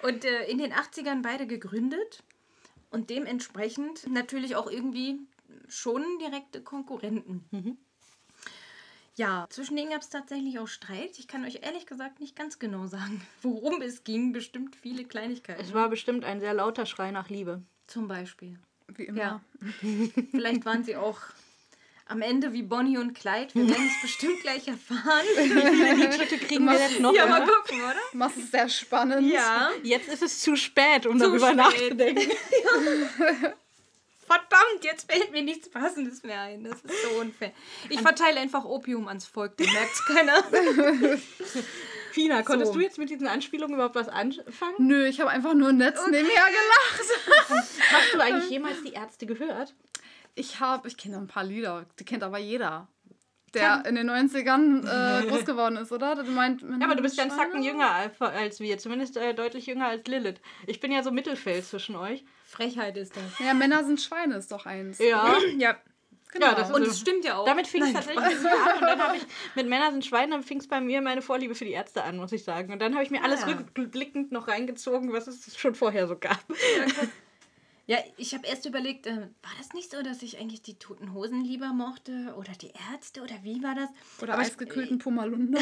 [0.03, 2.23] Und äh, in den 80ern beide gegründet
[2.91, 5.19] und dementsprechend natürlich auch irgendwie
[5.67, 7.77] schon direkte Konkurrenten.
[9.15, 11.19] Ja, zwischen denen gab es tatsächlich auch Streit.
[11.19, 14.33] Ich kann euch ehrlich gesagt nicht ganz genau sagen, worum es ging.
[14.33, 15.61] Bestimmt viele Kleinigkeiten.
[15.61, 17.61] Es war bestimmt ein sehr lauter Schrei nach Liebe.
[17.87, 18.59] Zum Beispiel.
[18.87, 19.17] Wie immer.
[19.17, 19.41] Ja.
[20.31, 21.19] Vielleicht waren sie auch
[22.05, 23.53] am Ende wie Bonnie und Clyde.
[23.53, 25.25] Wir werden es bestimmt gleich erfahren.
[26.15, 27.13] Schritte kriegen wir jetzt noch.
[27.13, 27.95] Ja, mal gucken, oder?
[28.13, 29.31] Das ist sehr spannend.
[29.31, 29.71] Ja.
[29.83, 31.55] Jetzt ist es zu spät, um Zu darüber spät.
[31.57, 32.31] nachzudenken.
[34.25, 36.63] Verdammt, jetzt fällt mir nichts Passendes mehr ein.
[36.63, 37.51] Das ist so unfair.
[37.89, 40.43] Ich verteile einfach Opium ans Volk, dann merkt keiner.
[42.11, 42.77] Fina, konntest So.
[42.79, 44.75] du jetzt mit diesen Anspielungen überhaupt was anfangen?
[44.77, 47.67] Nö, ich habe einfach nur Netz nebenher gelacht.
[47.91, 49.73] Hast du eigentlich jemals die Ärzte gehört?
[50.35, 52.87] Ich habe, ich kenne ein paar Lieder, die kennt aber jeder.
[53.53, 54.81] Der in den 90ern
[55.23, 56.15] äh, groß geworden ist, oder?
[56.15, 59.35] Du meint, Ja, aber du bist ja einen Zacken jünger als- als wir, zumindest äh,
[59.35, 60.41] deutlich jünger als Lilith.
[60.65, 62.25] Ich bin ja so Mittelfeld zwischen euch.
[62.45, 63.37] Frechheit ist das.
[63.37, 64.97] Ja, Männer sind Schweine, ist doch eins.
[64.97, 65.75] Ja, Ja.
[66.31, 66.47] genau.
[66.47, 66.89] ja, das Und so.
[66.89, 67.45] es stimmt ja auch.
[67.45, 69.23] Damit fing es tatsächlich an und dann habe ich
[69.53, 72.17] mit Männer sind Schweine, dann fing es bei mir meine Vorliebe für die Ärzte an,
[72.17, 72.73] muss ich sagen.
[72.73, 73.49] Und dann habe ich mir alles ja.
[73.49, 76.39] rückblickend noch reingezogen, was es schon vorher so gab.
[76.49, 76.85] Ja,
[78.17, 81.43] ich habe erst überlegt, äh, war das nicht so, dass ich eigentlich die Toten Hosen
[81.43, 82.33] lieber mochte?
[82.37, 83.21] Oder die Ärzte?
[83.21, 83.89] Oder wie war das?
[84.21, 85.59] Oder Aber ich- eisgekühlten Pumalunda.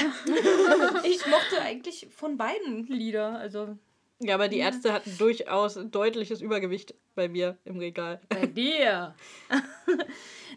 [1.04, 3.38] Ich mochte eigentlich von beiden Lieder.
[3.40, 3.78] Also
[4.20, 8.22] Ja, aber die Ärzte hatten durchaus ein deutliches Übergewicht bei mir im Regal.
[8.30, 9.16] bei dir.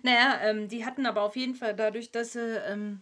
[0.02, 3.00] Naja, ähm, die hatten aber auf jeden Fall dadurch, dass sie, ähm,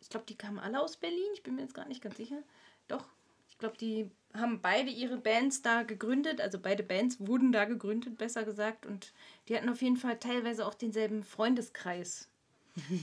[0.00, 2.42] ich glaube, die kamen alle aus Berlin, ich bin mir jetzt gar nicht ganz sicher.
[2.88, 3.04] Doch,
[3.48, 8.18] ich glaube, die haben beide ihre Bands da gegründet, also beide Bands wurden da gegründet,
[8.18, 8.84] besser gesagt.
[8.84, 9.12] Und
[9.48, 12.28] die hatten auf jeden Fall teilweise auch denselben Freundeskreis.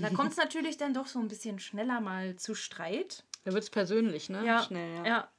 [0.01, 3.23] da kommt es natürlich dann doch so ein bisschen schneller mal zu Streit.
[3.45, 4.45] Da wird es persönlich, ne?
[4.45, 5.05] Ja, Schnell, ja.
[5.05, 5.31] ja.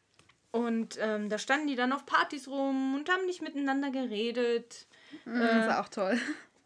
[0.51, 4.87] Und ähm, da standen die dann auf Partys rum und haben nicht miteinander geredet.
[5.25, 6.19] Mhm, das war auch toll.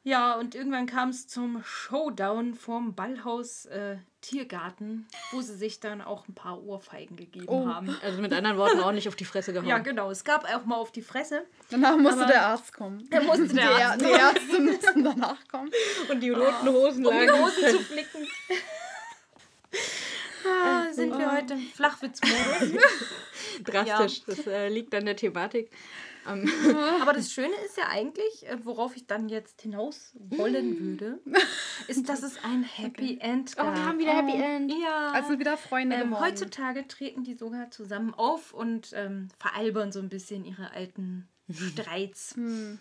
[0.06, 6.00] Ja, und irgendwann kam es zum Showdown vom Ballhaus äh, Tiergarten, wo sie sich dann
[6.00, 7.66] auch ein paar Ohrfeigen gegeben Oh.
[7.68, 7.88] haben.
[8.04, 9.66] Also mit anderen Worten auch nicht auf die Fresse gehauen.
[9.66, 10.12] Ja, genau.
[10.12, 11.44] Es gab auch mal auf die Fresse.
[11.70, 13.04] Danach musste der Arzt kommen.
[13.10, 15.72] Da musste der Die, Arzt die Ärzte mussten danach kommen.
[16.08, 17.42] Und die roten Hosen um die lagen.
[17.44, 18.28] Hosen zu flicken.
[20.46, 22.80] ah, sind wir heute im Flachwitzmodus.
[23.64, 24.22] Drastisch.
[24.24, 25.68] Das äh, liegt an der Thematik.
[26.28, 26.48] Ähm,
[27.02, 31.20] Aber das Schöne ist ja eigentlich, äh, worauf ich dann jetzt hinaus wollen würde,
[31.88, 33.76] ist, dass es ein Happy End oh, gab.
[33.76, 34.72] wir haben wieder Happy End.
[34.72, 35.12] ja.
[35.12, 40.08] Also wieder Freunde Ähm, heutzutage treten die sogar zusammen auf und ähm, veralbern so ein
[40.08, 42.34] bisschen ihre alten Streits.
[42.36, 42.78] Hm.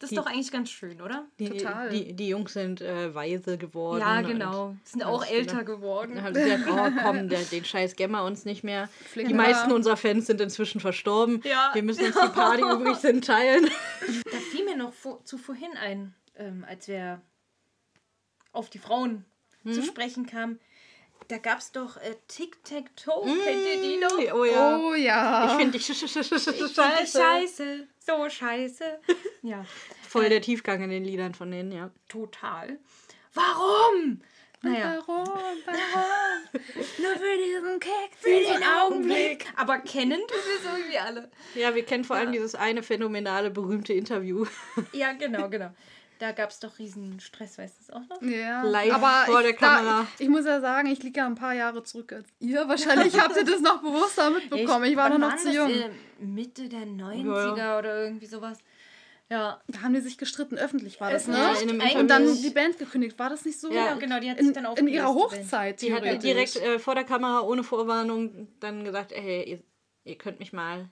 [0.00, 1.26] Das ist doch eigentlich ganz schön, oder?
[1.40, 1.88] Die, Total.
[1.90, 4.00] Die, die Jungs sind äh, weise geworden.
[4.00, 4.76] Ja, genau.
[4.84, 6.22] Sind auch älter geworden.
[6.22, 8.88] Haben gesagt, oh komm, der, den Scheiß gemmer uns nicht mehr.
[9.06, 11.40] Flicken die meisten unserer Fans sind inzwischen verstorben.
[11.44, 11.70] Ja.
[11.74, 13.68] Wir müssen uns die Party übrig sind teilen.
[14.30, 17.20] Da fiel mir noch vor, zu vorhin ein, ähm, als wir
[18.52, 19.24] auf die Frauen
[19.64, 19.72] Mhm.
[19.72, 20.60] zu sprechen kamen.
[21.26, 23.24] Da gab es doch äh, Tic-Tac-Toe.
[23.24, 24.34] Kennt ihr die noch?
[24.34, 24.78] Oh ja.
[24.78, 25.46] Oh ja.
[25.46, 26.74] Ich finde dich sch sch sch sch sch Scheiße.
[26.74, 27.18] scheiße.
[27.18, 27.86] scheiße.
[27.98, 29.00] So scheiße.
[29.42, 29.64] Ja,
[30.08, 31.90] Voll der Tiefgang in den Liedern von denen, ja.
[32.08, 32.78] total.
[33.34, 34.20] Warum?
[34.62, 35.26] Naja, Warum?
[35.26, 36.48] Warum?
[36.98, 38.16] Nur für diesen Keks.
[38.20, 39.46] für den Augenblick.
[39.56, 41.30] Aber kennen tun wir es irgendwie alle.
[41.54, 44.46] Ja, wir kennen vor allem dieses eine phänomenale, berühmte Interview.
[44.92, 45.70] Ja, genau, genau.
[46.18, 48.20] Da gab es doch riesen Stress, weißt du es auch noch?
[48.22, 50.00] Ja, Live aber vor ich, der Kamera.
[50.02, 52.68] Da, ich, ich muss ja sagen, ich liege ja ein paar Jahre zurück als ihr.
[52.68, 54.84] Wahrscheinlich habt ihr das noch bewusster mitbekommen.
[54.86, 55.54] Ich, war wann nur noch zu das?
[55.54, 55.70] jung.
[55.70, 58.58] Äh, Mitte der 90er oder irgendwie sowas.
[59.30, 61.36] Ja, Da haben die sich gestritten, öffentlich war das, ne?
[61.36, 63.70] Ja, in einem Und dann die Band gekündigt, war das nicht so?
[63.70, 64.20] Ja, genau, genau.
[64.20, 64.94] Die hat sich In, dann in aufgelöst.
[64.94, 65.14] ihrer.
[65.14, 69.62] Hochzeit, Die hat direkt äh, vor der Kamera ohne Vorwarnung dann gesagt, ey, ihr,
[70.04, 70.88] ihr könnt mich mal.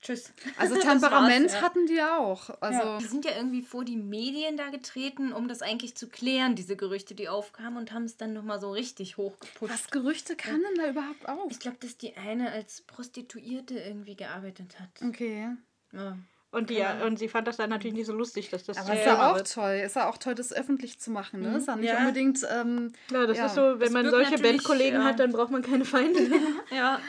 [0.00, 0.32] Tschüss.
[0.58, 1.60] Also Temperament ja.
[1.62, 2.50] hatten die auch.
[2.60, 2.98] Also Ja.
[2.98, 6.76] Die sind ja irgendwie vor die Medien da getreten, um das eigentlich zu klären, diese
[6.76, 9.72] Gerüchte, die aufkamen, und haben es dann nochmal so richtig hochgepusht.
[9.72, 11.50] was Gerüchte kann denn da überhaupt auf?
[11.50, 14.88] Ich glaube, dass die eine als Prostituierte irgendwie gearbeitet hat.
[15.06, 15.48] Okay.
[15.92, 16.16] Ja.
[16.50, 19.04] Und, die, und sie fand das dann natürlich nicht so lustig, dass das Aber ist
[19.04, 19.52] ja auch wird.
[19.52, 19.82] toll.
[19.84, 21.42] Ist ja auch toll, das öffentlich zu machen.
[21.42, 21.58] Ne?
[21.58, 21.98] Ist ja nicht Ja.
[21.98, 22.38] unbedingt.
[22.50, 23.46] Ähm, Ja, das Ja.
[23.46, 25.04] ist so, wenn Das man solche Bandkollegen ja.
[25.06, 26.20] hat, dann braucht man keine Feinde.
[26.70, 27.00] Ja.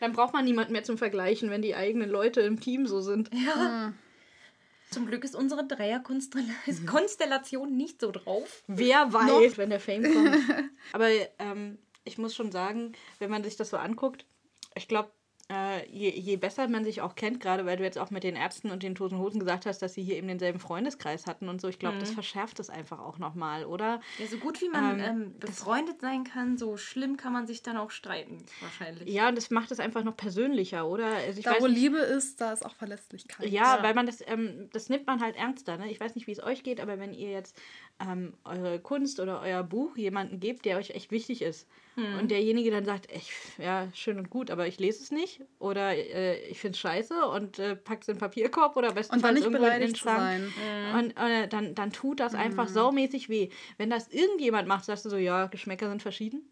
[0.00, 3.30] Dann braucht man niemanden mehr zum Vergleichen, wenn die eigenen Leute im Team so sind.
[3.32, 3.92] ja.
[4.90, 8.64] Zum Glück ist unsere Dreierkonstellation nicht so drauf.
[8.66, 10.34] Wer weiß, wenn der Fame kommt.
[10.92, 14.24] Aber ähm, ich muss schon sagen, wenn man sich das so anguckt,
[14.74, 15.10] ich glaube,
[15.50, 18.36] äh, je, je besser man sich auch kennt, gerade weil du jetzt auch mit den
[18.36, 21.60] Ärzten und den Toten Hosen gesagt hast, dass sie hier eben denselben Freundeskreis hatten und
[21.60, 24.00] so, ich glaube, das verschärft es einfach auch nochmal, oder?
[24.18, 27.62] Ja, so gut wie man Ähm, ähm, befreundet sein kann, so schlimm kann man sich
[27.62, 29.08] dann auch streiten, wahrscheinlich.
[29.08, 31.06] Ja, und das macht es einfach noch persönlicher, oder?
[31.06, 33.48] Also ich da, weiß wo nicht, Liebe ist, da ist auch Verlässlichkeit.
[33.48, 33.82] Ja, Ja.
[33.82, 35.78] weil man das, ähm, das nimmt man halt ernster.
[35.78, 35.90] Ne?
[35.90, 37.56] Ich weiß nicht, wie es euch geht, aber wenn ihr jetzt
[38.00, 41.66] ähm, eure Kunst oder euer Buch jemanden gebt, der euch echt wichtig ist
[42.20, 45.96] und derjenige dann sagt, ich, ja, schön und gut, aber ich lese es nicht oder
[45.96, 49.22] äh, ich finde es scheiße und äh, packt es in den Papierkorb oder Und bestenfalls
[49.22, 50.52] dann nicht irgendwo in den beleidigt zu Schrank.
[50.54, 50.94] sein.
[50.96, 53.48] Und äh, dann, dann tut das einfach saumäßig weh.
[53.78, 56.48] Wenn das irgendjemand macht, sagst du so, ja, Geschmäcker sind verschieden.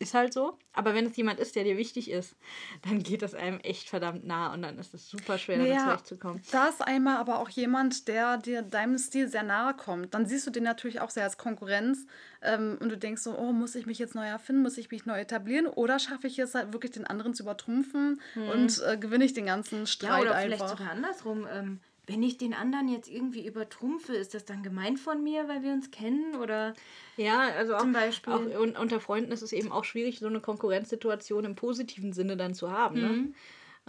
[0.00, 0.56] Ist halt so.
[0.74, 2.36] Aber wenn es jemand ist, der dir wichtig ist,
[2.82, 5.84] dann geht das einem echt verdammt nah und dann ist es super schwer, damit Naja,
[5.86, 6.40] zurechtzukommen.
[6.52, 10.14] da ist einmal aber auch jemand, der dir deinem Stil sehr nahe kommt.
[10.14, 12.06] Dann siehst du den natürlich auch sehr als Konkurrenz
[12.42, 15.04] ähm, und du denkst so, oh, muss ich mich jetzt neu erfinden, muss ich mich
[15.04, 19.24] neu etablieren oder schaffe ich es halt wirklich den anderen zu übertrumpfen und äh, gewinne
[19.24, 20.78] ich den ganzen Ja, Streit oder vielleicht einfach.
[20.78, 21.48] sogar andersrum.
[21.52, 25.62] Ähm, wenn ich den anderen jetzt irgendwie übertrumpfe, ist das dann gemein von mir, weil
[25.62, 26.34] wir uns kennen?
[26.36, 26.74] Oder
[27.16, 28.32] Ja, also auch, Zum Beispiel.
[28.32, 32.36] auch un unter Freunden ist es eben auch schwierig, so eine Konkurrenzsituation im positiven Sinne
[32.36, 33.00] dann zu haben.
[33.00, 33.28] Ne?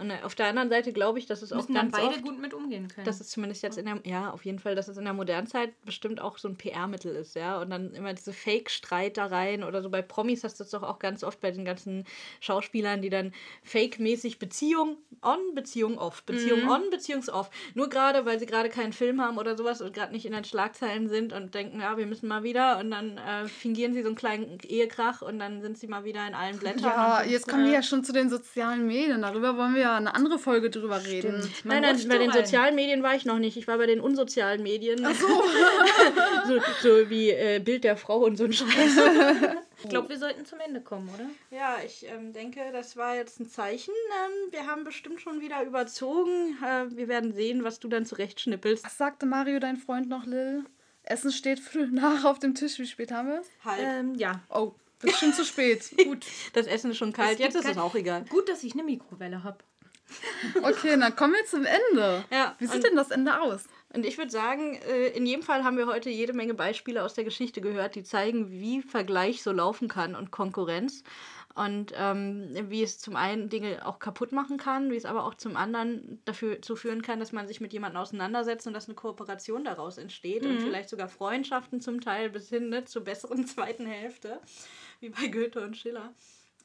[0.00, 2.14] Und äh, auf der anderen Seite glaube ich, dass es auch müssen dann ganz beide
[2.14, 3.04] oft, gut mit umgehen können?
[3.04, 5.46] dass es zumindest jetzt in der, ja, auf jeden Fall, dass es in der modernen
[5.46, 7.60] Zeit bestimmt auch so ein PR-Mittel ist, ja.
[7.60, 11.22] Und dann immer diese Fake-Streitereien oder so bei Promis hast du das doch auch ganz
[11.22, 12.04] oft bei den ganzen
[12.40, 13.32] Schauspielern, die dann
[13.62, 17.50] fake-mäßig Beziehung on, Beziehung off, Beziehung on, Beziehung off.
[17.74, 20.44] Nur gerade, weil sie gerade keinen Film haben oder sowas und gerade nicht in den
[20.44, 24.08] Schlagzeilen sind und denken, ja, wir müssen mal wieder und dann äh, fingieren sie so
[24.08, 26.84] einen kleinen Ehekrach und dann sind sie mal wieder in allen Blättern.
[26.84, 29.22] Ja, jetzt kommen wir ja schon zu den sozialen Medien.
[29.22, 31.42] Darüber wollen wir ja ja eine andere Folge drüber reden.
[31.42, 31.64] Stimmt.
[31.64, 32.44] Man Nein, nein, bei den rein.
[32.44, 33.56] sozialen Medien war ich noch nicht.
[33.56, 35.04] Ich war bei den unsozialen Medien.
[35.04, 35.26] Ach so.
[36.46, 38.68] so, so wie äh, Bild der Frau und so ein Scheiß.
[39.82, 41.24] Ich glaube, wir sollten zum Ende kommen, oder?
[41.50, 43.94] Ja, ich ähm, denke, das war jetzt ein Zeichen.
[44.26, 46.58] Ähm, wir haben bestimmt schon wieder überzogen.
[46.62, 48.84] Äh, wir werden sehen, was du dann zurechtschnippelst.
[48.84, 50.64] Was sagte Mario, dein Freund noch, Lil?
[51.02, 52.78] Essen steht früh nach auf dem Tisch.
[52.78, 53.42] Wie spät haben wir?
[53.64, 53.80] Halt.
[53.82, 54.40] Ähm, ja.
[54.50, 55.90] Oh, bisschen zu spät.
[56.04, 56.26] Gut.
[56.52, 57.34] Das Essen ist schon kalt.
[57.34, 58.24] Es Jetzt ist es auch egal.
[58.28, 59.58] Gut, dass ich eine Mikrowelle habe.
[60.62, 62.24] Okay, dann kommen wir zum Ende.
[62.30, 63.64] Ja, Wie sieht denn das Ende aus?
[63.92, 67.14] Und ich würde sagen, äh, in jedem Fall haben wir heute jede Menge Beispiele aus
[67.14, 71.02] der Geschichte gehört, die zeigen, wie Vergleich so laufen kann und Konkurrenz.
[71.56, 75.34] Und ähm, wie es zum einen Dinge auch kaputt machen kann, wie es aber auch
[75.34, 78.94] zum anderen dafür zu führen kann, dass man sich mit jemandem auseinandersetzt und dass eine
[78.94, 83.84] Kooperation daraus entsteht und vielleicht sogar Freundschaften zum Teil bis hin ne, zur besseren zweiten
[83.84, 84.40] Hälfte,
[85.00, 86.14] wie bei Goethe und Schiller.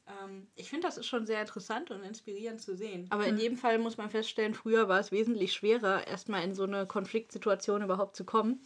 [0.07, 3.07] Ähm, ich finde, das ist schon sehr interessant und inspirierend zu sehen.
[3.09, 6.63] Aber in jedem Fall muss man feststellen, früher war es wesentlich schwerer, erstmal in so
[6.63, 8.61] eine Konfliktsituation überhaupt zu kommen.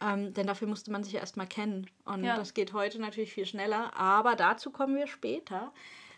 [0.00, 1.88] Ähm, denn dafür musste man sich ja erstmal kennen.
[2.04, 2.36] Und Ja.
[2.36, 3.96] das geht heute natürlich viel schneller.
[3.96, 5.72] Aber dazu kommen wir später.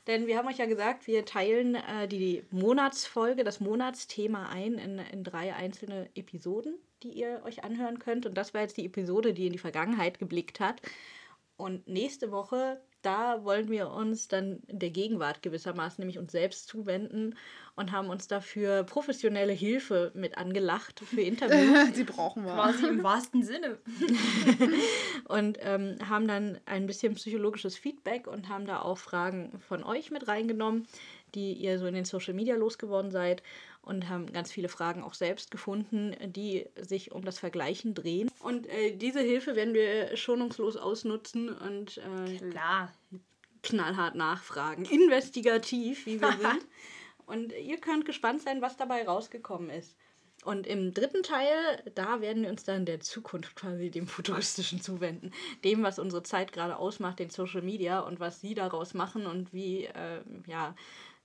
[0.07, 4.99] Denn wir haben euch ja gesagt, wir teilen äh, die Monatsfolge, das Monatsthema ein in,
[4.99, 8.27] in drei einzelne Episoden, die ihr euch anhören könnt.
[8.27, 10.81] Und das war jetzt die Episode, die in die Vergangenheit geblickt hat.
[11.57, 17.37] Und nächste Woche, da wollen wir uns dann der Gegenwart gewissermaßen, nämlich uns selbst zuwenden
[17.77, 22.55] und haben uns dafür professionelle Hilfe mit angelacht für Interviews Die brauchen wir.
[22.55, 23.79] Quasi im wahrsten Sinne.
[25.29, 30.11] und ähm, haben dann ein bisschen psychologisches Feedback und haben da auch Fragen von euch
[30.11, 30.87] mit reingenommen,
[31.35, 33.43] die ihr so in den Social Media losgeworden seid
[33.85, 38.31] und haben ganz viele Fragen auch selbst gefunden, die sich um das Vergleichen drehen.
[38.41, 42.93] Und äh, diese Hilfe werden wir schonungslos ausnutzen und äh, Klar.
[43.63, 44.85] knallhart nachfragen.
[44.87, 46.67] Investigativ, wie wir sind.
[47.27, 49.97] Und ihr könnt gespannt sein, was dabei rausgekommen ist.
[50.45, 55.33] Und im dritten Teil, da werden wir uns dann der Zukunft quasi dem Futuristischen zuwenden.
[55.65, 59.55] Dem, was unsere Zeit gerade ausmacht, den Social Media und was sie daraus machen und
[59.55, 60.75] wie, äh, ja,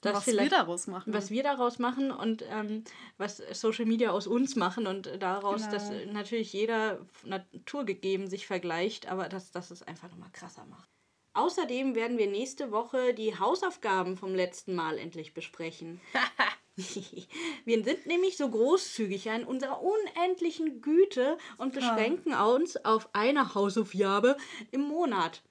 [0.02, 1.14] was wir daraus machen.
[1.14, 2.84] was wir daraus machen und ähm,
[3.18, 5.74] was Social Media aus uns machen und daraus, Genau.
[5.74, 10.90] dass natürlich jeder naturgegeben sich vergleicht, aber dass das es einfach nochmal krasser macht.
[11.34, 16.02] Außerdem werden wir nächste Woche die Hausaufgaben vom letzten Mal endlich besprechen.
[17.66, 24.38] wir sind nämlich so großzügig in unserer unendlichen Güte und beschränken uns auf eine Hausaufgabe
[24.72, 25.42] im Monat.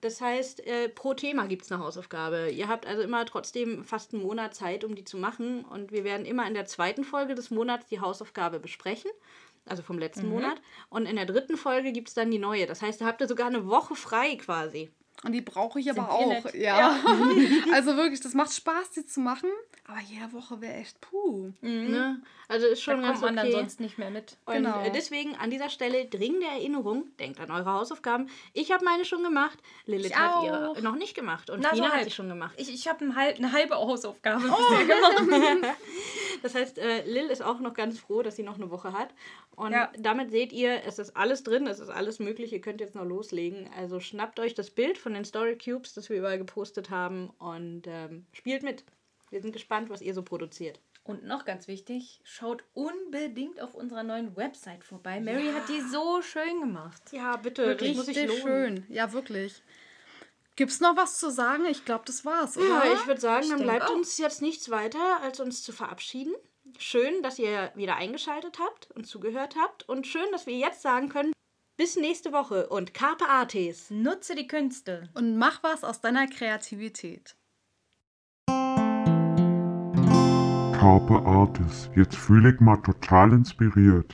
[0.00, 2.50] Das heißt, äh, pro Thema gibt es eine Hausaufgabe.
[2.50, 5.64] Ihr habt also immer trotzdem fast einen Monat Zeit, um die zu machen.
[5.64, 9.10] Und wir werden immer in der zweiten Folge des Monats die Hausaufgabe besprechen.
[9.64, 10.62] Also vom letzten Monat.
[10.88, 12.66] Und in der dritten Folge gibt es dann die neue.
[12.66, 14.90] Das heißt, da habt ihr sogar eine Woche frei quasi.
[15.24, 16.28] Und die brauche ich aber wir auch.
[16.44, 16.54] nett?
[16.54, 17.00] Ja.
[17.72, 19.50] also wirklich, das macht Spaß, die zu machen.
[19.86, 21.50] Aber jede Woche wäre echt puh.
[21.60, 22.20] Ne?
[22.46, 24.36] Also ist Da schon ganz kommt man dann sonst nicht mehr mit.
[24.46, 24.82] Und Genau.
[24.84, 28.28] äh, deswegen an dieser Stelle dringende Erinnerung, denkt an eure Hausaufgaben.
[28.52, 30.80] Ich habe meine schon gemacht, Lilith Ich hat ihre auch.
[30.82, 32.54] noch nicht gemacht und Na, so Nina hat sie schon gemacht.
[32.58, 35.76] Ich, ich habe ein halb, eine halbe Hausaufgabe bisher gemacht.
[36.40, 39.08] Das heißt, äh, Lil ist auch noch ganz froh, dass sie noch eine Woche hat.
[39.56, 39.90] Und Ja.
[39.98, 43.04] damit seht ihr, es ist alles drin, es ist alles möglich, ihr könnt jetzt noch
[43.04, 43.68] loslegen.
[43.76, 47.82] Also schnappt euch das Bild von den Story Cubes, das wir überall gepostet haben und
[47.86, 48.84] ähm, spielt mit.
[49.30, 50.80] Wir sind gespannt, was ihr so produziert.
[51.04, 55.20] Und noch ganz wichtig, schaut unbedingt auf unserer neuen Website vorbei.
[55.20, 57.02] Mary hat die so schön gemacht.
[57.12, 58.84] Ja, bitte, das muss schön.
[58.90, 59.62] Ja, wirklich.
[60.56, 61.64] Gibt's noch was zu sagen?
[61.66, 62.66] Ich glaube, das war's, oder?
[62.84, 63.94] Ja, ich würde sagen, Ich dann bleibt auch.
[63.94, 66.34] uns jetzt nichts weiter, als uns zu verabschieden.
[66.78, 69.88] Schön, dass ihr wieder eingeschaltet habt und zugehört habt.
[69.88, 71.32] Und schön, dass wir jetzt sagen können,
[71.78, 73.88] bis nächste Woche und Carpe Artes.
[73.90, 75.08] Nutze die Künste.
[75.14, 77.36] Und mach was aus deiner Kreativität.
[80.78, 81.88] Carpe Artis.
[81.94, 84.12] Jetzt fühle ich mal total inspiriert.